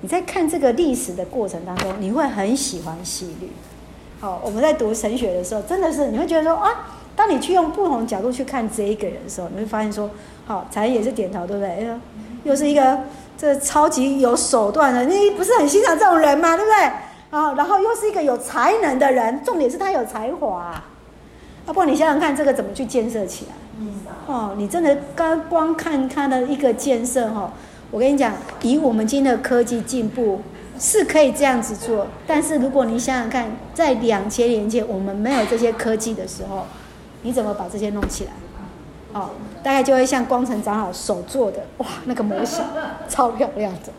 [0.00, 3.50] 你在看这个历史的过程当中，你会很喜欢希律。
[4.20, 6.70] 好，我们在读神学的时候，真的是你会觉得说啊，
[7.16, 10.10] 当你去用不同角度去看这一个人的时候，你会发现说。
[10.46, 11.70] 好，才也是点头，对不对？
[11.70, 11.98] 哎呀，
[12.42, 12.98] 又是一个
[13.34, 16.54] 这超级有手段的，你不是很欣赏这种人吗？
[16.54, 16.84] 对不对？
[17.30, 20.84] 啊，然后又是一个有才能的人，重点是他有才华啊。
[21.66, 23.52] 要不然你想想看，这个怎么去建设起来？
[23.80, 23.94] 嗯
[24.26, 27.50] 哦，你真的刚光看他的一个建设哈，
[27.90, 30.42] 我跟你讲，以我们今天的科技进步，
[30.78, 36.66] 是可以这样子做，但是如果你想想看，在两千年前我们没有这些科技的时候，
[37.24, 38.30] 你怎么把这些弄起来？
[39.12, 39.30] 哦，
[39.62, 42.64] 大概就会像光成长老手做的，哇，那个模型
[43.08, 43.92] 超漂亮的，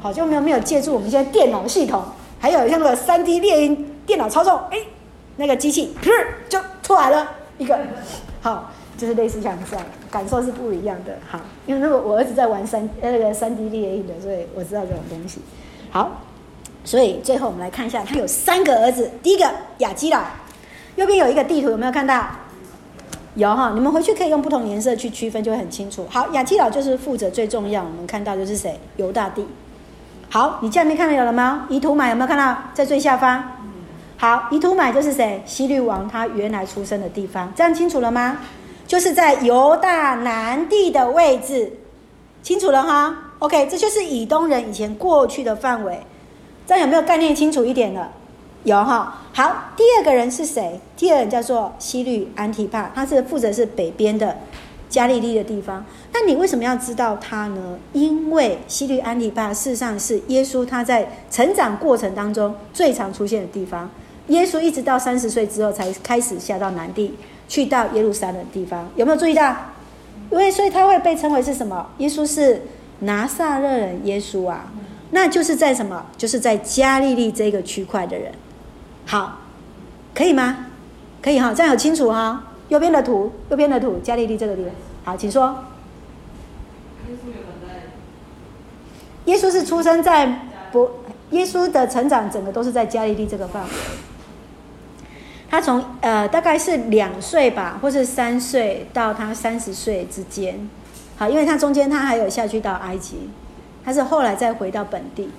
[0.00, 2.02] 好，就没有没有借助我们现在电脑系统，
[2.38, 4.78] 还有像那个三 D 列印电脑操纵，哎，
[5.36, 6.08] 那个机器噗
[6.48, 7.76] 就出来了一个，
[8.40, 15.40] 好，就是类似像这样，感受是不一样的，好，因为那个我儿子在玩三那个三 D 列印的，所以我知道这种东西。
[15.90, 16.20] 好，
[16.84, 19.10] 所以最后我们来看一下，他有三个儿子。
[19.20, 20.22] 第一个雅基老，
[20.94, 22.24] 右边有一个地图，有没有看到？
[23.34, 26.04] 有哈，你们回去可以用不同颜色去区分，就会很清楚。
[26.10, 28.78] 好，亚基老就是负责最重要，我们看到就是谁？
[28.96, 29.46] 犹大地。
[30.28, 31.66] 好，你这边看到有了吗？
[31.68, 32.56] 以土买有没有看到？
[32.74, 33.42] 在最下方。
[34.16, 35.42] 好，以土买就是谁？
[35.46, 38.38] 希律王他原来出生的地方，这样清楚了吗？
[38.86, 41.72] 就是在犹大南地的位置，
[42.42, 43.16] 清楚了哈。
[43.38, 46.00] OK，这就是以东人以前过去的范围，
[46.66, 48.10] 这样有没有概念清楚一点了？
[48.64, 49.22] 有哈。
[49.32, 50.80] 好，第二个人是谁？
[50.96, 54.36] 第二个人叫做西律安提帕，他是负责是北边的
[54.88, 55.84] 加利利的地方。
[56.12, 57.78] 那你为什么要知道他呢？
[57.92, 63.88] 因为西律安提帕事实上是耶稣他在成长过程当中最常出现的地方。
[64.28, 67.14] 耶稣一直到三十岁之后才开始下到南地，
[67.48, 69.56] 去到耶路撒冷地方，有没有注意到？
[70.30, 71.86] 因为所以他会被称为是什么？
[71.98, 72.62] 耶稣是。
[73.02, 74.70] 拿撒勒人耶稣啊，
[75.12, 76.04] 那就是在什么？
[76.18, 78.30] 就是在加利利这个区块的人。
[79.10, 79.38] 好，
[80.14, 80.66] 可以吗？
[81.20, 82.44] 可以哈，这样很清楚哈。
[82.68, 84.70] 右边的图，右边的图，加利利这个地方。
[85.02, 85.64] 好，请说。
[89.24, 90.88] 耶稣是出生在不？
[91.30, 93.70] 耶稣的成长整个都是在加利利这个范围。
[95.50, 100.70] 他从呃大概是两岁吧，或是三岁到他三十岁之间。
[101.16, 103.28] 好，因为他中间他还有下去到埃及，
[103.84, 105.30] 他是后来再回到本地。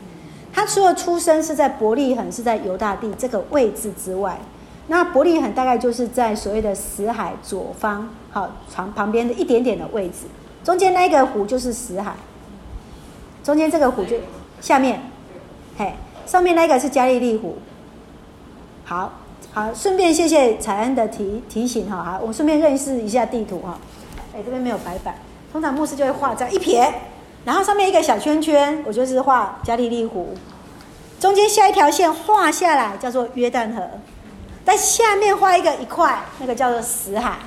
[0.54, 4.40] 他除了出生是在伯利恒，是在犹大地这个位置之外，
[4.88, 10.26] 那伯利恒大概就是在所谓的死海左方，好旁旁边的一点点的位置。
[10.64, 12.14] 中间那个湖就是死海，
[13.44, 14.18] 中间这个湖就
[14.60, 15.02] 下面，
[15.78, 15.94] 嘿，
[16.26, 17.58] 上面那个是加利利湖。
[18.84, 19.14] 好
[19.54, 23.80] 好，顺便谢谢彩恩的提提醒哈，好，我顺便认识一下地图哈。
[24.34, 25.16] 哎，这边没有白板。
[25.52, 26.94] 通常牧师就会画这样一撇，
[27.44, 30.36] 然后上面一个小圈圈，我就是画加利利湖，
[31.20, 33.82] 中间下一条线画下来叫做约旦河，
[34.64, 37.40] 在下面画一个一块，那个叫做死海。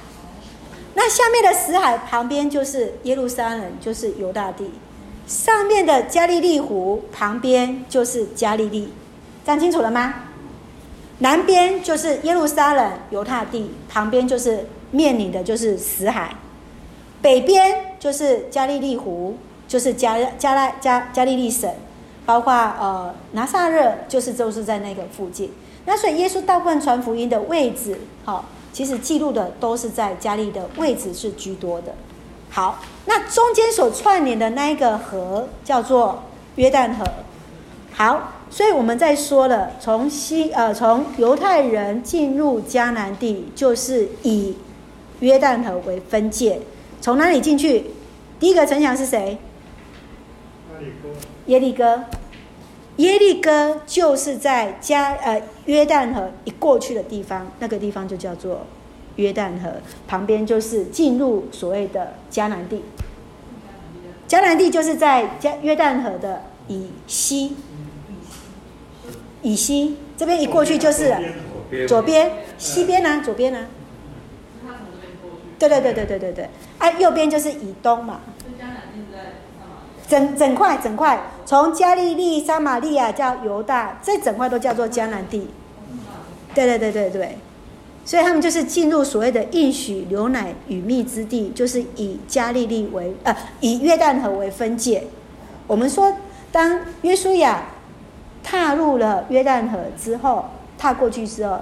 [0.94, 4.66] 那下面的死海旁边就是耶路撒冷，就是犹大地；
[5.26, 8.92] 上面的加利利湖旁边就是加利利，
[9.44, 10.14] 这样清楚了吗？
[11.18, 16.34] 南边就是耶路撒冷，犹大地旁边就是面临的就是死海。
[17.22, 21.70] 北边就是加利利湖，就是加加拉加加利利省，
[22.26, 25.50] 包括呃拿撒勒，就是都是在那个附近。
[25.86, 31.94] 那所以耶稣大部分传福音的位置，好、哦，其实记录的都是在加利的位置是居多的。
[32.50, 36.22] 好，那中间所串联的那一个河叫做
[36.56, 37.04] 约旦河。
[37.92, 44.56] 好，所以我们在说了，从西呃从犹太人进入迦南地，就是以
[45.20, 46.60] 约旦河为分界。
[47.00, 47.90] 从哪里进去？
[48.40, 49.38] 第一个城墙是谁？
[51.46, 52.04] 耶利哥。
[52.96, 58.66] 耶利哥就是在加呃约旦河一过去的地方，那个地方就叫做
[59.16, 59.72] 约旦河，
[60.06, 62.84] 旁边就是进入所谓的迦南地。
[64.28, 67.56] 迦南地就是在加约旦河的以西，
[69.42, 71.14] 以西这边一过去就是
[71.88, 73.20] 左边，西边呢？
[73.24, 73.66] 左边呢？
[75.58, 78.20] 对对对对对对对，啊，右边就是以东嘛。
[80.08, 85.48] 整整块整块，从加利利、撒玛利亚叫犹大，这整块都叫做迦南地。
[86.54, 87.38] 对对对对对，
[88.04, 95.04] 所以他们就是进入所谓的应许流奶与蜜之地，就是以加利利为呃，以约旦河为分界。
[95.66, 96.14] 我们说，
[96.52, 97.64] 当约书亚
[98.42, 100.44] 踏入了约旦河之后，
[100.78, 101.58] 踏过去之后，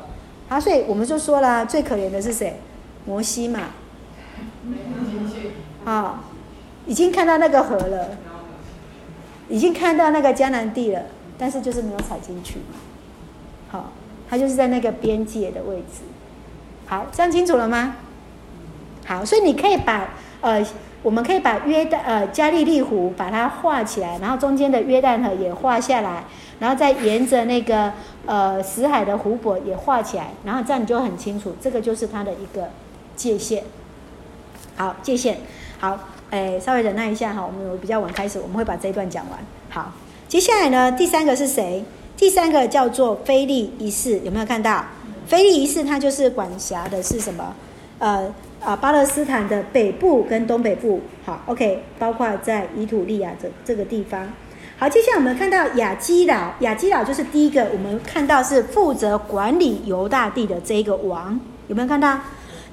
[0.48, 2.60] 啊，所以我们就说了，最可怜的是谁？
[3.06, 3.60] 摩西嘛。
[5.84, 6.22] 啊、
[6.86, 8.08] 已经看到那个河了，
[9.52, 11.02] 已经看到那个迦南地了，
[11.36, 12.54] 但是就是没有踩进去。
[13.70, 13.92] 好、
[14.28, 16.04] 它，就是在那个边界的位置。
[16.86, 17.96] 好，这样清楚了吗？
[19.04, 20.08] 好，所以你可以把
[20.40, 20.64] 呃，
[21.02, 26.24] 我们可以把约旦呃加利利湖把它画起来，然后中间的约旦河也画下来，
[26.58, 27.92] 然后再沿着那个
[28.24, 32.70] 呃死海的湖泊也画起来，然后这样你就很清楚，这个就是它的一个
[33.14, 33.64] 界限。
[34.76, 35.40] 好，界限。
[35.78, 35.98] 好，
[36.32, 39.38] 哎，稍微忍耐一下哈，我们比较晚开始，我们会把这一段讲完。
[39.68, 39.92] 好，
[40.26, 41.84] 接下来呢，第三个是谁？
[42.16, 44.82] 第三个叫做腓力一世，有没有看到？
[45.26, 47.54] 腓力一世他就是管辖的是什么？
[47.98, 51.02] 呃啊，巴勒斯坦的北部跟东北部。
[51.26, 54.32] 好，OK，包括在以土利亚这这个地方。
[54.78, 62.18] 好，接下来我们看到亚基老，亚基老就是第一个，我们看到是负责管理犹大地的这一个王，有没有看到？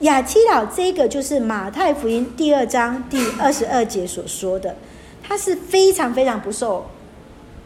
[0.01, 4.77] 亚基老这个就是马太福音第二章第二十二节所说的，
[5.21, 6.85] 他是非常非常不受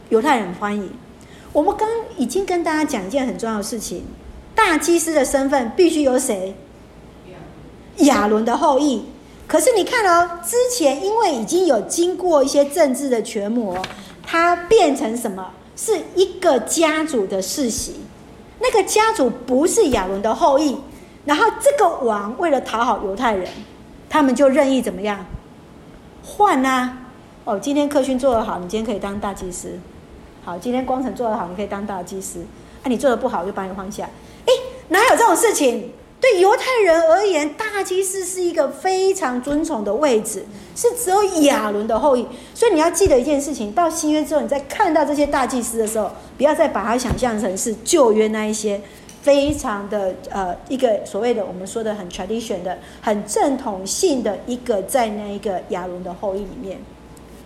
[0.08, 0.90] 犹太人欢迎。
[1.52, 4.04] 我们刚已经跟大家讲一件很重要的事情，
[4.52, 6.56] 大祭司的身份必须由谁？
[7.98, 9.04] 亚伦的后裔。
[9.46, 13.76] 可是你看哦，之前因为已经有经过一些政治的权谋。
[14.26, 15.50] 他变成什么？
[15.76, 17.96] 是一个家族的世袭，
[18.58, 20.78] 那个家族不是亚伦的后裔。
[21.24, 23.48] 然后这个王为了讨好犹太人，
[24.08, 25.24] 他们就任意怎么样
[26.22, 26.98] 换啊？
[27.44, 29.78] 哦，今天课训做得好，你今天可以当大祭司。
[30.44, 32.40] 好，今天光成做得好，你可以当大祭司。
[32.82, 34.08] 啊，你做得不好，我就把你换下。
[34.46, 34.52] 哎，
[34.88, 35.90] 哪有这种事情？
[36.20, 42.26] 对犹太人而言，大祭司是一个非常尊崇的位置，是只有亚伦的后裔。
[42.54, 48.80] 所以你要记得一件事情：到新约之后，你在看到这些大祭司的时候，不要再把它想象成是旧约那一些
[49.24, 56.78] 非常的呃一个所谓的我们说的很 tradition 的、很正统性的一个在那一个亚伦的后裔里面。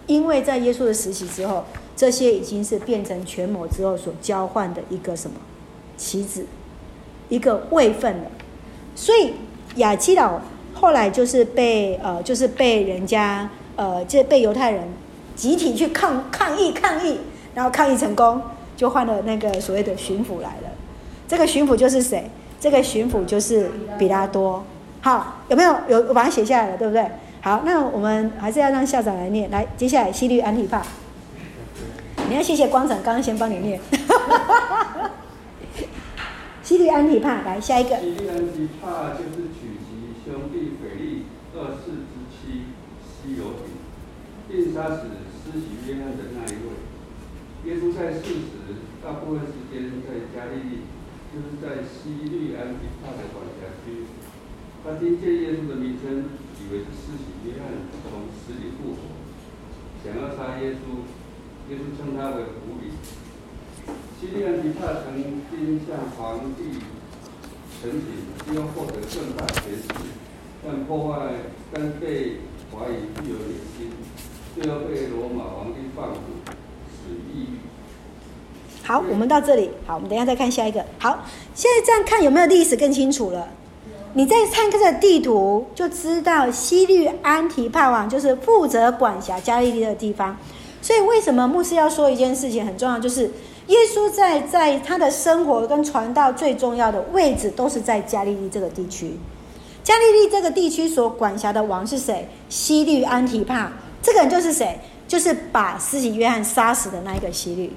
[0.08, 1.64] 因为在耶稣的时期之后，
[1.94, 5.36] 这些已经是变成权谋之后所交换的一个什么
[5.96, 6.46] 棋子，
[7.28, 8.24] 一个位份了。
[8.96, 9.34] 所以
[9.76, 10.40] 亚基老
[10.74, 14.82] 后来就是被呃，就是被人家呃，这被犹太人
[15.36, 17.20] 集体去抗抗议抗议，
[17.54, 18.42] 然后抗议成功，
[18.76, 20.77] 就换了那个所谓的巡抚来了。
[21.28, 22.30] 这个巡抚就是谁？
[22.58, 24.64] 这个巡抚就是比拉多。
[25.02, 25.76] 好，有没有？
[25.88, 27.06] 有，我把它写下来了，对不对？
[27.40, 29.48] 好，那我们还是要让校长来念。
[29.50, 30.82] 来，接下来西律安提帕，
[32.28, 33.78] 你要谢谢光成，刚刚先帮你念。
[36.64, 37.96] 西律安提帕，来下一个。
[38.00, 42.64] 西律安提帕就是娶其兄弟腓力二世之妻
[43.06, 43.70] 西罗底，
[44.48, 45.02] 并杀死
[45.44, 46.74] 施洗约翰的那一位。
[47.66, 50.82] 耶稣在世时，大部分时间在加利利，
[51.38, 54.02] 就是在希律安提帕的管辖区。
[54.82, 56.26] 他听见耶稣的名称，
[56.58, 57.70] 以为是施洗约翰
[58.02, 59.14] 从死里复活，
[60.02, 61.06] 想要杀耶稣。
[61.70, 62.90] 耶稣称他为狐狸。
[64.18, 65.14] 西利安提帕曾
[65.48, 66.82] 经向皇帝
[67.80, 69.86] 申请，希望获得更大权势，
[70.66, 71.34] 但破坏，
[71.72, 72.38] 但被
[72.72, 73.92] 怀疑具有野心，
[74.56, 76.50] 最后被罗马皇帝放逐，
[76.90, 77.58] 死于异域。
[78.88, 79.68] 好，我们到这里。
[79.86, 80.82] 好，我们等一下再看下一个。
[80.98, 81.22] 好，
[81.54, 83.46] 现在这样看有没有历史更清楚了？
[84.14, 90.34] 你再看这个地图，就知道西律安提帕王就是负责管辖加利利的地方。
[90.80, 93.30] 所以为什么牧师要说一件事情很重要，就是。
[93.66, 99.12] 耶稣在在他的生活跟传道最重要的位置都是在加利利这个地区。
[99.84, 102.26] 加利利这个地区所管辖的王是谁？
[102.48, 103.70] 西律安提帕，
[104.00, 104.80] 这个人就是谁？
[105.06, 107.70] 就是把施洗约翰杀死的那一个西律。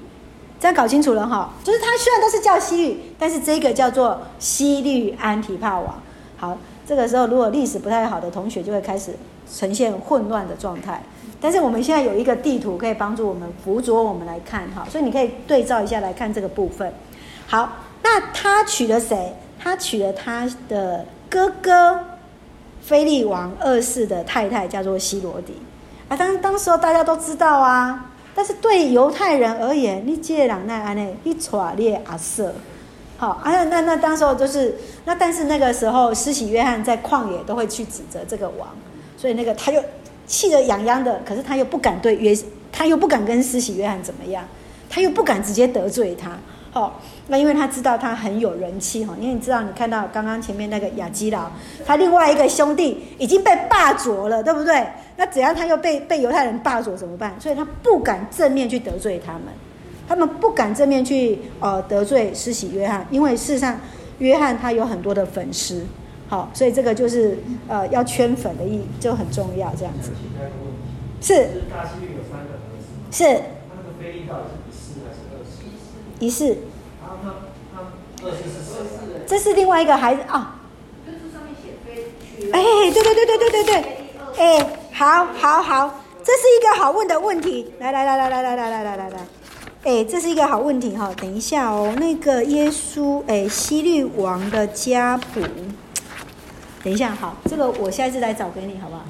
[0.62, 6.00] 这样搞清楚了哈，就是他虽然都是叫西律，但是这个叫做西律安提帕王。
[6.36, 6.56] 好，
[6.86, 9.12] 这个时候如果历史不太好的同学就会开始
[9.52, 11.02] 呈现混乱的状态。
[11.40, 16.94] 但是我们现在有一个地图可以帮助我们辅佐我们来看哈，所以你可以对照一下来看这个部分。
[17.48, 19.34] 好，那他娶了谁？
[19.58, 21.98] 他娶了他的哥哥
[22.80, 25.60] 菲利王二世的太太，叫做西罗底。
[26.06, 28.11] 啊，当当时候大家都知道啊。
[28.34, 32.54] 但是对犹太人而言，你这人那安内，你娶你阿瑟。
[33.16, 38.68] 好，啊那那那当时候就是那，但是那个时候施洗约翰在旷野都会去指责这个王，
[39.16, 39.82] 所以那个他就。
[40.24, 42.34] 气得痒痒的，可是他又不敢对约，
[42.70, 44.42] 他又不敢跟施洗约翰怎么样，
[44.88, 46.38] 他又不敢直接得罪他，
[46.70, 51.50] 好，那因为他知道他很有人气哈，因为你知道，你看到刚刚前面那个亚基老，
[51.84, 54.86] 他另外一个兄弟已经被霸卓了，对不对？
[55.16, 57.34] 那只要他又被被犹太人霸卓怎么办？
[57.40, 59.42] 所以他不敢正面去得罪他们，
[60.08, 63.78] 他们不敢正面去呃得罪施洗约翰，因为事实上
[64.18, 65.84] 约翰他有很多的粉丝。
[66.28, 67.36] 好，所以这个就是
[67.68, 70.10] 呃要圈粉的意义就很重要，这样子。
[71.20, 71.48] 是。
[73.10, 73.42] 是
[76.18, 76.56] 一世？
[79.26, 80.58] 这是另外一个孩子啊。
[82.52, 82.62] 哎，
[82.94, 83.74] 对对对对对对对。
[84.38, 87.72] 哎，好，好，好，这是一个好问的问题。
[87.78, 89.18] 来来来来来来来来来来来。
[89.84, 91.10] 哎，这是一个好问题哈。
[91.16, 95.40] 等一下哦，那个耶稣哎，希律王的家谱。
[96.84, 99.02] 等一下，好，这个我下次来找给你，好不好？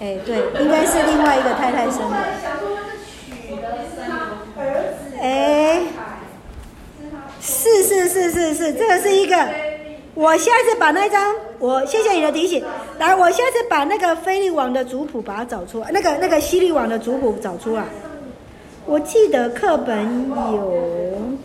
[0.00, 2.16] 哎，对，应该是另外一个太太生的。
[5.20, 5.82] 哎，
[7.40, 9.36] 是是是是是，这个是一个。
[10.14, 12.62] 我下次把那张，我谢谢你的提醒。
[12.98, 17.84] 来，我下次把那个菲利王的族谱把它找出来，那个那个西利王的族谱找出来。
[18.86, 21.38] 我记得课本有，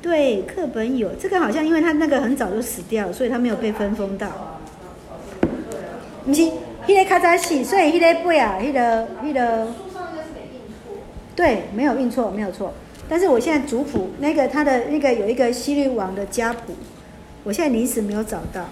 [0.00, 1.10] 对，课本有。
[1.20, 4.28] 这个好像因为他那个很早就死掉了，所以他没有被分封到。
[6.24, 6.50] 不是，
[6.88, 9.66] 那个较早死，所以那个背啊，那个那个。
[11.36, 12.72] 对，没有印错，没有错。
[13.08, 16.74] 但是我现在族谱那个他的那个有一个西律王的家谱。
[17.46, 18.64] 我现在临时没有找到，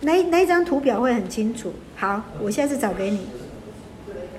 [0.00, 1.74] 那那一张图表会很清楚。
[1.94, 3.28] 好，我下次找给你。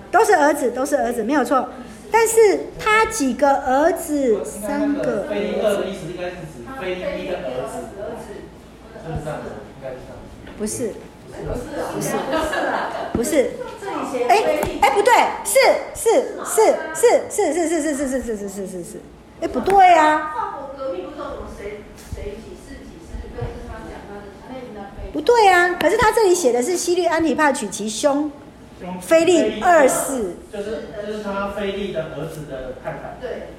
[0.10, 1.70] 都是儿子，都是儿子，没有错。
[2.12, 4.44] 但是他几个儿子？
[4.44, 5.28] 三个。
[5.30, 7.94] 菲利二的意思应该是指菲利一的儿子。
[9.04, 9.54] 是不是这样子？
[9.78, 10.18] 应该是这样。
[10.58, 10.90] 不是。
[11.94, 12.10] 不是。
[13.14, 13.24] 不是。
[13.24, 13.52] 不是。
[14.28, 14.34] 哎
[14.82, 15.14] 哎，不对，
[15.46, 15.60] 是
[15.94, 19.00] 是是是是是是是是是是是是是。
[19.42, 20.34] 哎，不对啊。
[20.76, 20.84] 不
[25.22, 28.32] 对啊，可是他这里写的是西律安提帕娶其兄
[29.02, 33.18] 菲利二世，就是就是他菲利的儿子的太太。
[33.22, 33.50] 对，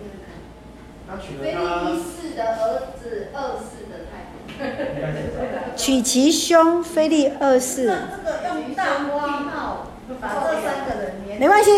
[1.08, 1.58] 他娶了菲利
[1.92, 4.12] 一世的儿子二世的太
[4.58, 5.76] 太。
[5.76, 7.86] 娶其兄菲利二世。
[7.86, 7.90] 这
[8.22, 9.86] 个用大花帽
[10.20, 11.40] 把这三个人连。
[11.40, 11.70] 没关系，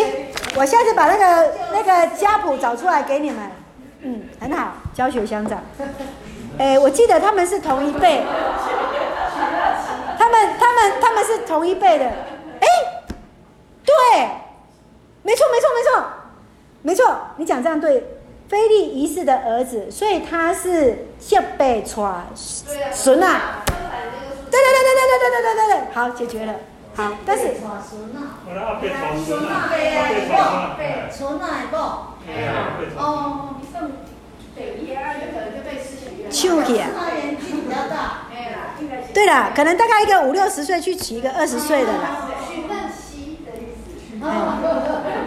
[0.57, 3.51] 我下次把那个那个家谱找出来给你们。
[4.03, 5.63] 嗯，很好，教学相长。
[6.59, 8.23] 哎，我记得他们是同一辈。
[10.29, 12.67] 他们、他们、他们是同一辈的，哎，
[13.85, 14.29] 对，
[15.23, 16.05] 没错、没错、没错，
[16.83, 18.19] 没错，你讲这样对，
[18.49, 23.63] 菲利一世的儿子，所以他是下辈传孙啊，
[24.51, 26.55] 对对对对对对对对对对，好，解决了，
[26.95, 28.79] 好，但是孙啊，孙啊，
[30.77, 31.77] 对，孙啊，不，
[33.01, 33.55] 哦，
[36.31, 36.89] 秋天。
[39.15, 42.29] 对了，可能大概一个五六十岁去娶一个二十岁的啦。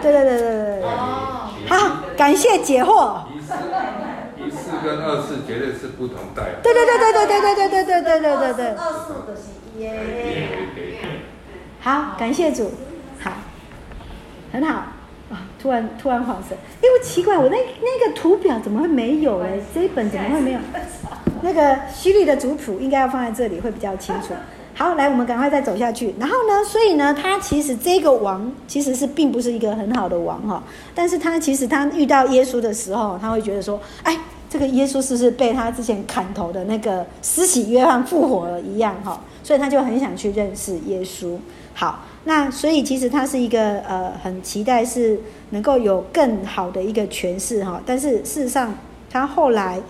[0.00, 0.82] 对对对对对对。
[1.68, 3.22] 好，感谢解惑。
[4.36, 6.42] 一世跟二世绝对是不同代。
[6.62, 8.66] 对对对对对对对对对对对对对对。
[8.70, 9.42] 二世的是
[9.78, 10.48] 耶。
[11.80, 12.72] 好，感谢主。
[13.20, 13.32] 好，
[14.52, 14.82] 很好。
[15.70, 19.62] 啊，突然突然恍神，因为奇怪，我那那个图表怎么会没有嘞？
[19.74, 20.58] 这一本怎么会没有？
[21.42, 24.34] 那个希律的族谱应该要放在这里会比较清楚。
[24.74, 26.14] 好，来，我们赶快再走下去。
[26.18, 30.62] 然后呢，所以呢，他其实这个王其实是并不是一个很好的王哈。
[30.94, 34.16] 但是他其实他遇到耶稣的时候，他会觉得说，哎，
[34.48, 39.20] 这个耶稣是不是被他之前砍头的那个施洗约翰复活了一样哈？
[39.42, 41.36] 所以他就很想去认识耶稣。
[41.74, 45.20] 好，那所以其实他是一个呃很期待是
[45.50, 47.80] 能够有更好的一个诠释哈。
[47.84, 48.74] 但是事实上，
[49.10, 49.80] 他后来。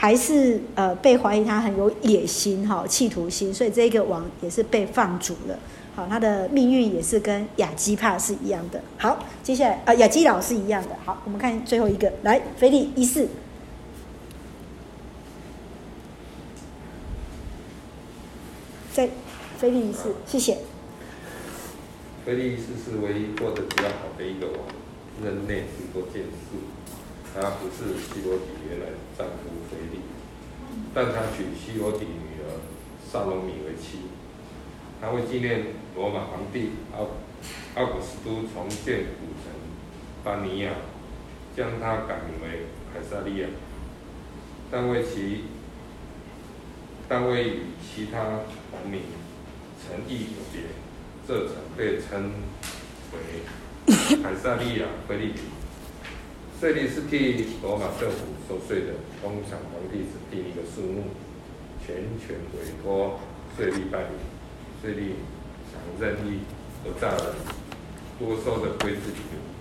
[0.00, 5.58] 还是呃被怀疑他很有野心哈，企图心，所以这个王也是被放逐了。
[5.94, 8.80] 好，他的命运也是跟亚基帕是一样的。
[8.96, 10.96] 好，接下来啊、呃、亚基老是一样的。
[11.04, 13.28] 好，我们看最后一个，来菲利一世，
[18.94, 19.06] 在
[19.58, 20.56] 菲利一世，谢谢。
[22.30, 24.58] 腓利一世是唯一过得比较好的一个王，
[25.20, 26.62] 任内许多建树。
[27.34, 28.86] 他不是希罗底原来
[29.18, 29.98] 丈夫腓利，
[30.94, 32.62] 但他娶希罗底女儿
[33.04, 34.02] 萨罗米为妻。
[35.00, 37.08] 他为纪念罗马皇帝奥
[37.74, 39.50] 奥古斯都重建古城
[40.22, 40.70] 巴尼亚，
[41.56, 43.48] 将他改名为凯撒利亚。
[44.70, 45.46] 但为其
[47.08, 49.00] 但为与其他王名
[49.82, 50.62] 城邑有别，
[51.30, 52.32] 这城被称
[53.12, 55.42] 为凯撒利亚菲利比。
[56.60, 58.16] 税吏是替罗马政府
[58.48, 61.04] 收税的，通常皇帝只定一个数目，
[61.86, 63.20] 全权委托
[63.56, 64.18] 税吏办理。
[64.82, 65.12] 税吏
[65.70, 66.40] 常任意
[66.84, 67.36] 而诈人，
[68.18, 69.18] 多收的归自己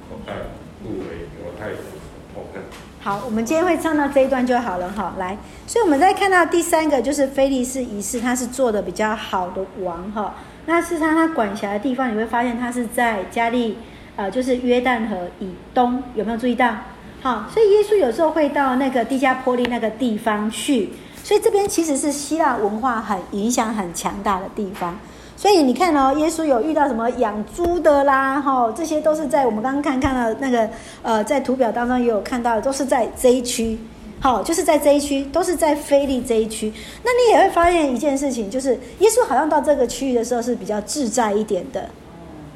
[0.09, 0.33] 口袋，
[0.81, 1.05] 故为
[1.37, 2.63] 犹太人所痛恨。
[2.99, 5.13] 好，我们今天会唱到这一段就好了哈。
[5.19, 10.33] 来，所以我们再看到第三个，就是菲利斯一世，他是做的比较好的王哈。
[10.65, 13.77] 那事实上他管辖的地方，你会发现他是在加利。
[14.15, 16.75] 呃，就是约旦河以东，有没有注意到？
[17.21, 20.89] 好，所以耶稣有时候会到那个地加坡利那个地方去，
[21.23, 24.99] 所以这边其实是希腊文化很影响很强大的地方。
[25.37, 30.69] 所以你看哦，耶稣有遇到什么养猪的啦，哈，这些都是在我们刚刚看看到那个
[31.01, 33.79] 呃，在图表当中也有看到，都是在这一区，
[34.21, 36.73] 好，就是在这一区，都是在腓利这一区。
[37.03, 41.89] 那你也会发现一件事情，就是耶稣好像到这个区域的时候是比较自在一点的。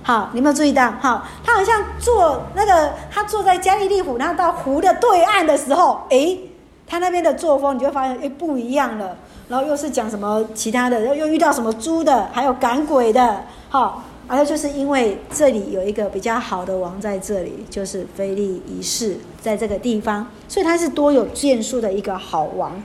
[0.04, 0.92] 好，你有没有注意到？
[1.00, 6.38] 好，他好像坐那个，他坐在加利利湖，然后到湖的对岸的时候，诶，
[6.86, 9.16] 他那边的作风，你就会发现，诶，不一样了。
[9.48, 22.82] 然后又是讲什么其他的，又又遇到什么猪的，还有赶鬼的，好，而就是因为这里有一个比较好的王在这里，就是菲利一世在这个地方，所以他是多有建树的一个好王。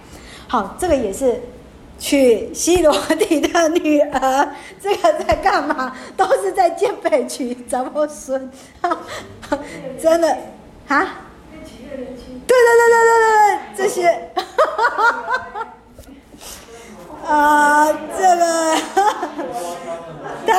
[0.47, 1.41] 好，这个也是。
[2.01, 4.49] 娶西罗底的女儿，
[4.81, 5.93] 这个在干嘛？
[6.17, 8.49] 都是在建北娶长母孙，
[10.01, 10.29] 真的
[10.87, 11.27] 啊？
[11.51, 14.31] 对对对对对对，这些，
[17.27, 18.77] 啊、这个，
[20.47, 20.55] 对，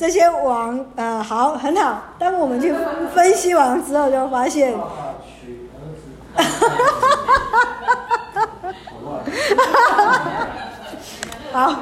[0.00, 2.02] 这些王，呃，好，很好。
[2.18, 2.72] 当我们去
[3.14, 4.80] 分析完之后，就发现啊
[6.36, 7.66] 哈哈哈
[8.32, 8.80] 哈哈哈
[9.52, 10.48] 哈哈哈。
[11.52, 11.68] 好，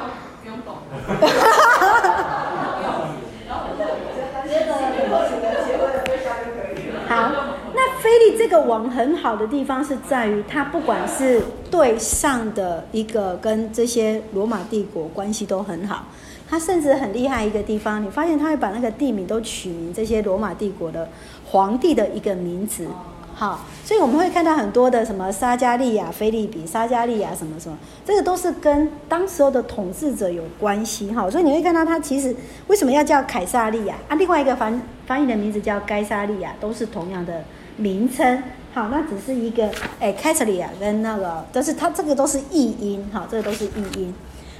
[7.09, 7.31] 好，
[7.73, 11.41] 那菲利这个王很好的地方是在于，他不管是
[11.71, 16.07] 对上的一个跟这些罗马帝国关系都很好，
[16.49, 21.09] 他甚至很厉害一个地方，你发现他会把那个地名都取名这些罗马帝国的
[21.45, 22.87] 皇帝的一个名字。
[23.35, 31.31] 好，所以我们会看到很多的什么撒加利亚、菲利比、撒加利亚什么什么，这个都是跟当时候的统治者有关系哈。
[31.31, 32.35] 所以你会看到他其实
[32.67, 34.17] 为什么要叫凯撒利亚啊？
[34.17, 37.45] 另外一个翻翻译的名字叫该撒利亚，都是同样的
[37.77, 38.43] 名称。
[38.75, 39.71] 好，那只是一个
[40.01, 44.13] 哎，凯撒利亚跟那个但是它这个都是译音哈，这个都是译音。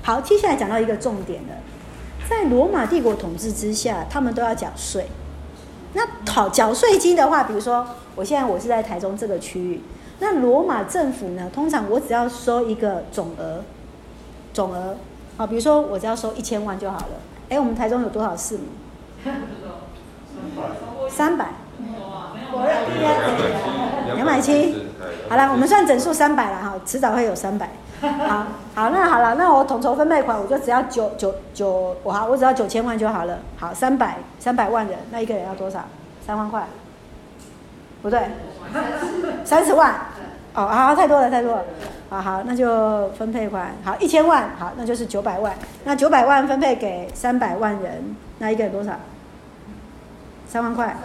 [0.03, 1.49] 好，接下来讲到一个重点了，
[2.29, 5.07] 在罗马帝国统治之下，他们都要缴税。
[5.95, 7.87] 那讨缴税金的话，比如说。
[8.19, 9.81] 我现在我是在台中这个区域，
[10.19, 11.49] 那罗马政府呢？
[11.55, 13.63] 通常我只要收一个总额，
[14.53, 14.97] 总额，
[15.37, 17.21] 啊，比如说我只要收一千万就好了。
[17.49, 18.67] 哎，我们台中有多少市民？
[21.09, 21.51] 三百。
[24.17, 24.88] 两百七。
[25.29, 27.69] 好了，我们算整数三百了哈，迟早会有三百。
[28.01, 33.39] 好，好，那好了，那我统筹分配款，我就只要九九九，我好，我只要九千万就好了。
[33.59, 35.81] 好，三百三百万人，那一个人要多少？
[36.25, 36.65] 三万块。
[38.01, 38.21] 不对，
[39.45, 39.93] 三十万，
[40.55, 41.65] 哦，好，太多了，太多了，
[42.09, 45.53] 好好，那就分配款，好，一千万，好，那就是九百万，
[45.83, 48.93] 那九百万分配给三百万人，那一个人多少？
[50.51, 50.97] 三万块，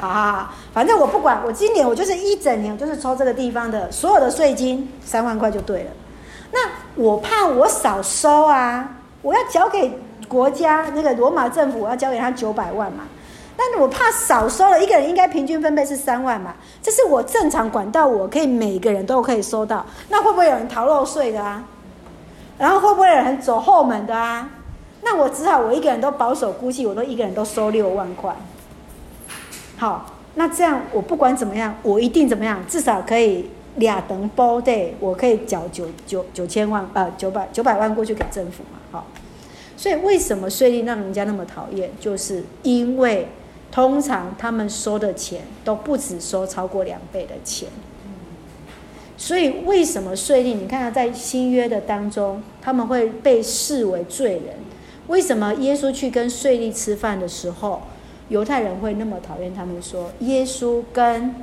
[0.00, 5.90] 好好好，反正我不管，我今年我就是一整年，就是抽这个地方的所有的税金，三万块就对了。
[6.52, 6.60] 那
[6.94, 8.88] 我怕我少收啊，
[9.22, 9.98] 我要交给
[10.28, 13.02] 国家那个罗马政府，我要交给他九百万嘛。
[13.56, 16.54] 但是我怕少收了，一个人应该平均分配是三万嘛？
[16.80, 19.84] 这是我正常管道，我可以每个人都可以收到。
[20.08, 21.64] 那会不会有人逃漏税的啊？
[22.56, 24.48] 然后会不会有人走后门的啊？
[25.04, 28.34] 那我只好我一个人都保守估计，我都一个人都收六万块。
[29.76, 32.66] 好，那这样我不管怎么样，我一定怎么样？
[32.66, 38.80] 至少可以俩等包对，我可以缴九九九千万呃九百九百万过去给政府嘛？
[38.90, 39.06] 好，
[39.76, 41.90] 所以为什么税吏让人家那么讨厌？
[42.00, 43.28] 就是因为。
[43.72, 47.68] 通常他们收的钱都不止收超过两倍的钱，
[49.16, 50.54] 所以为什么税吏？
[50.54, 54.54] 你看他在新约的当中，他们会被视为罪人。
[55.08, 57.82] 为什么耶稣去跟税吏吃饭的时候，
[58.28, 59.82] 犹太人会那么讨厌他们？
[59.82, 61.34] 说耶稣跟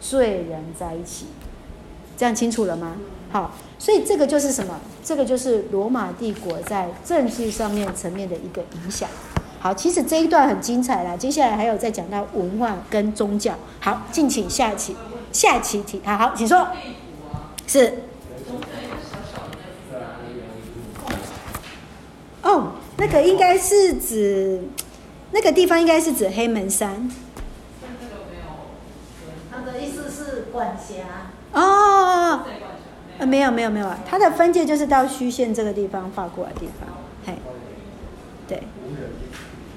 [0.00, 1.26] 罪人在一起，
[2.16, 2.96] 这样清楚了吗？
[3.30, 4.78] 好，所以这个就是什么？
[5.04, 9.08] 这个就是罗马帝国在政治上面层面的一个影响。
[9.58, 13.54] 好，其实这一段很精彩啦，接下来还有再讲到文化跟宗教。
[13.80, 14.94] 好，敬请下期
[15.32, 16.00] 下期题。
[16.04, 16.68] 好好，请说。
[17.66, 17.94] 是。
[22.42, 22.72] 哦，
[23.02, 24.62] 那个应该是指
[25.32, 27.10] 那个地方，应该是指黑门山。
[29.50, 31.32] 他的意思是管辖。
[31.52, 32.44] 哦，
[33.18, 36.88] 呃，没有没有没有啊，它的分界就是到虚线这个地方画过的地方，
[37.26, 37.34] 嘿，
[38.46, 38.62] 对。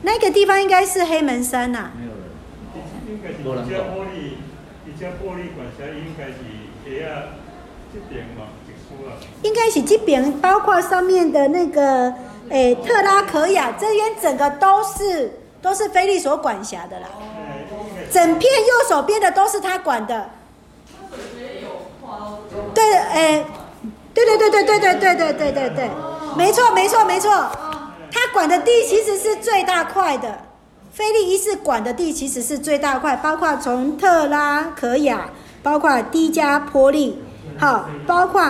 [0.03, 1.71] 那个地方应该是黑门山。
[1.71, 2.19] 呐、没有人。
[3.09, 3.55] 应该是玻
[4.05, 4.36] 璃，
[4.86, 6.36] 一家玻璃管辖应该是
[6.86, 7.41] 这啊
[7.91, 8.45] 这边嘛，
[9.41, 12.13] 应该是这边，包括上面的那个
[12.49, 17.07] 诶、欸、特拉可亚这边，整个都是都是菲利所管辖的啦。
[18.11, 20.29] 整片右手边的都是他管的。
[22.73, 23.45] 对，诶、欸，
[24.13, 25.89] 对对对对对对对对对对对，
[26.37, 27.31] 没错没错没错。
[28.11, 30.39] 他管的地其实是最大块的，
[30.93, 35.29] 菲利一世管的地其实是最大块，包括从特拉可亚，
[35.63, 37.21] 包括低加坡利，
[37.59, 38.49] 好，包括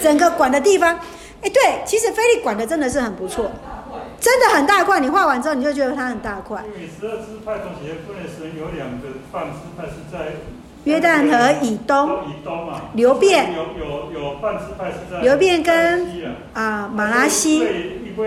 [0.00, 0.98] 整个管的地方。
[1.42, 3.50] 哎，对，其实菲力管的真的是很不错，
[4.20, 5.00] 真的很大块。
[5.00, 6.62] 你画完之后，你就觉得它很大块。
[6.74, 10.36] 因为十二支派中，也分成有两个半支派是在
[10.84, 12.82] 约旦河以东，以东嘛。
[12.94, 16.08] 流变有有有半支派是在流变跟
[16.54, 17.66] 啊马拉西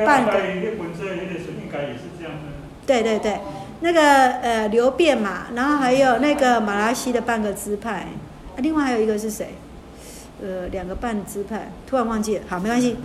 [0.06, 0.34] 半个。
[2.86, 3.40] 对对对，
[3.80, 8.08] 那个呃流变嘛，然后还有那个马拉西的半个支派，
[8.56, 9.56] 啊，另外还有一个是谁？
[10.42, 12.44] 呃，两个半支派，突然忘记了。
[12.48, 12.98] 好，没关系。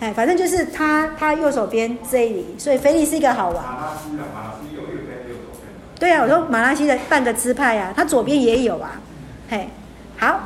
[0.00, 3.62] 哎，反正就是他，他右手边这里，所以腓力是一个好玩。
[3.62, 5.68] 马拉西的马拉西有右边右手边。
[5.98, 9.00] 对啊，我说马拉西的半个支派啊，他左边也有啊。
[9.50, 9.68] 嘿，
[10.16, 10.40] 好，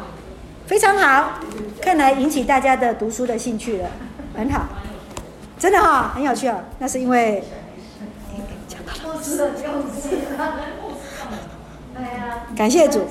[0.67, 1.39] 非常好，
[1.81, 3.89] 看来引起大家的读书的兴趣了，
[4.37, 4.67] 很好，
[5.59, 6.57] 真的哈、哦，很有趣哦。
[6.79, 7.45] 那是因为，
[12.57, 13.07] 感谢主。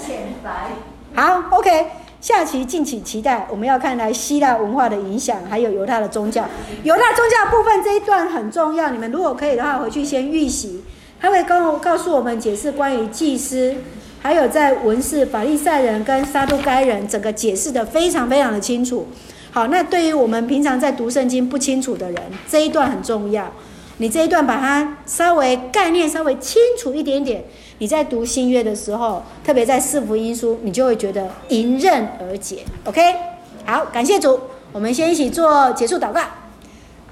[1.16, 2.03] 好，OK。
[2.24, 6.46] 下期敬请期待，我们要看来希腊文化的影响，还有犹太的宗教。
[6.82, 10.82] 犹太宗教部分这一段很重要，你们如果可以的话，回去先预习。
[11.20, 13.76] 他会跟我告诉我们解释关于祭司，
[14.22, 19.06] 还有在文士、法利赛人跟撒都该人，整个解释得非常非常的清楚。
[19.52, 23.52] 好，那对于我们平常在读圣经不清楚的人，这一段很重要。
[23.98, 27.44] 你这一段把它稍微概念稍微清楚一点点。
[27.84, 32.64] 你在读新约的时候，特别在四福音书，你就会觉得迎刃而解。
[32.86, 33.02] OK，
[33.66, 34.40] 好，感谢主，
[34.72, 36.22] 我们先一起做结束祷告。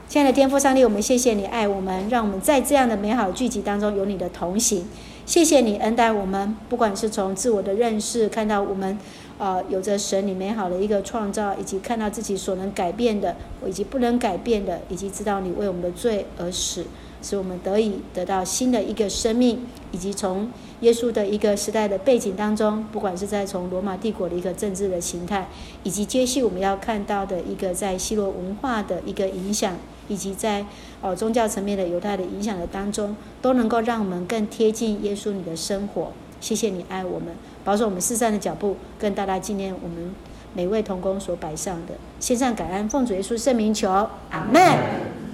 [0.08, 4.88] 亲爱的天父上帝，我们谢谢你爱我们，让我们在这样的美好聚集当中有你的同行。
[5.26, 8.98] 谢谢你恩待我们，不管是从自我的认识看到我们，
[9.40, 13.36] 呃，有着神你美好的一个创造，以及看到自己所能改变的，
[13.68, 16.86] 以及不能改变的，以及知道你为我们的罪而死。
[17.22, 20.50] 使我们得以得到新的一个生命，以及从
[20.82, 25.48] 耶稣的一个时代的背景当中，不管是在从罗马帝国的一个政治的形态，
[25.84, 29.76] 以及接续我们要看到的一个在希罗文化的一个影响，
[30.08, 30.66] 以及在
[31.02, 36.12] 哦宗教层面的犹太的影响的当中，都能够让我们更贴近耶稣你的生活。
[36.40, 37.28] 谢谢你爱我们，
[37.64, 40.12] 保守我们四散的脚步，更大大纪念我们
[40.56, 43.88] 每位同工所摆上的，献上感恩，奉主耶稣圣名求，
[44.32, 45.31] 阿门。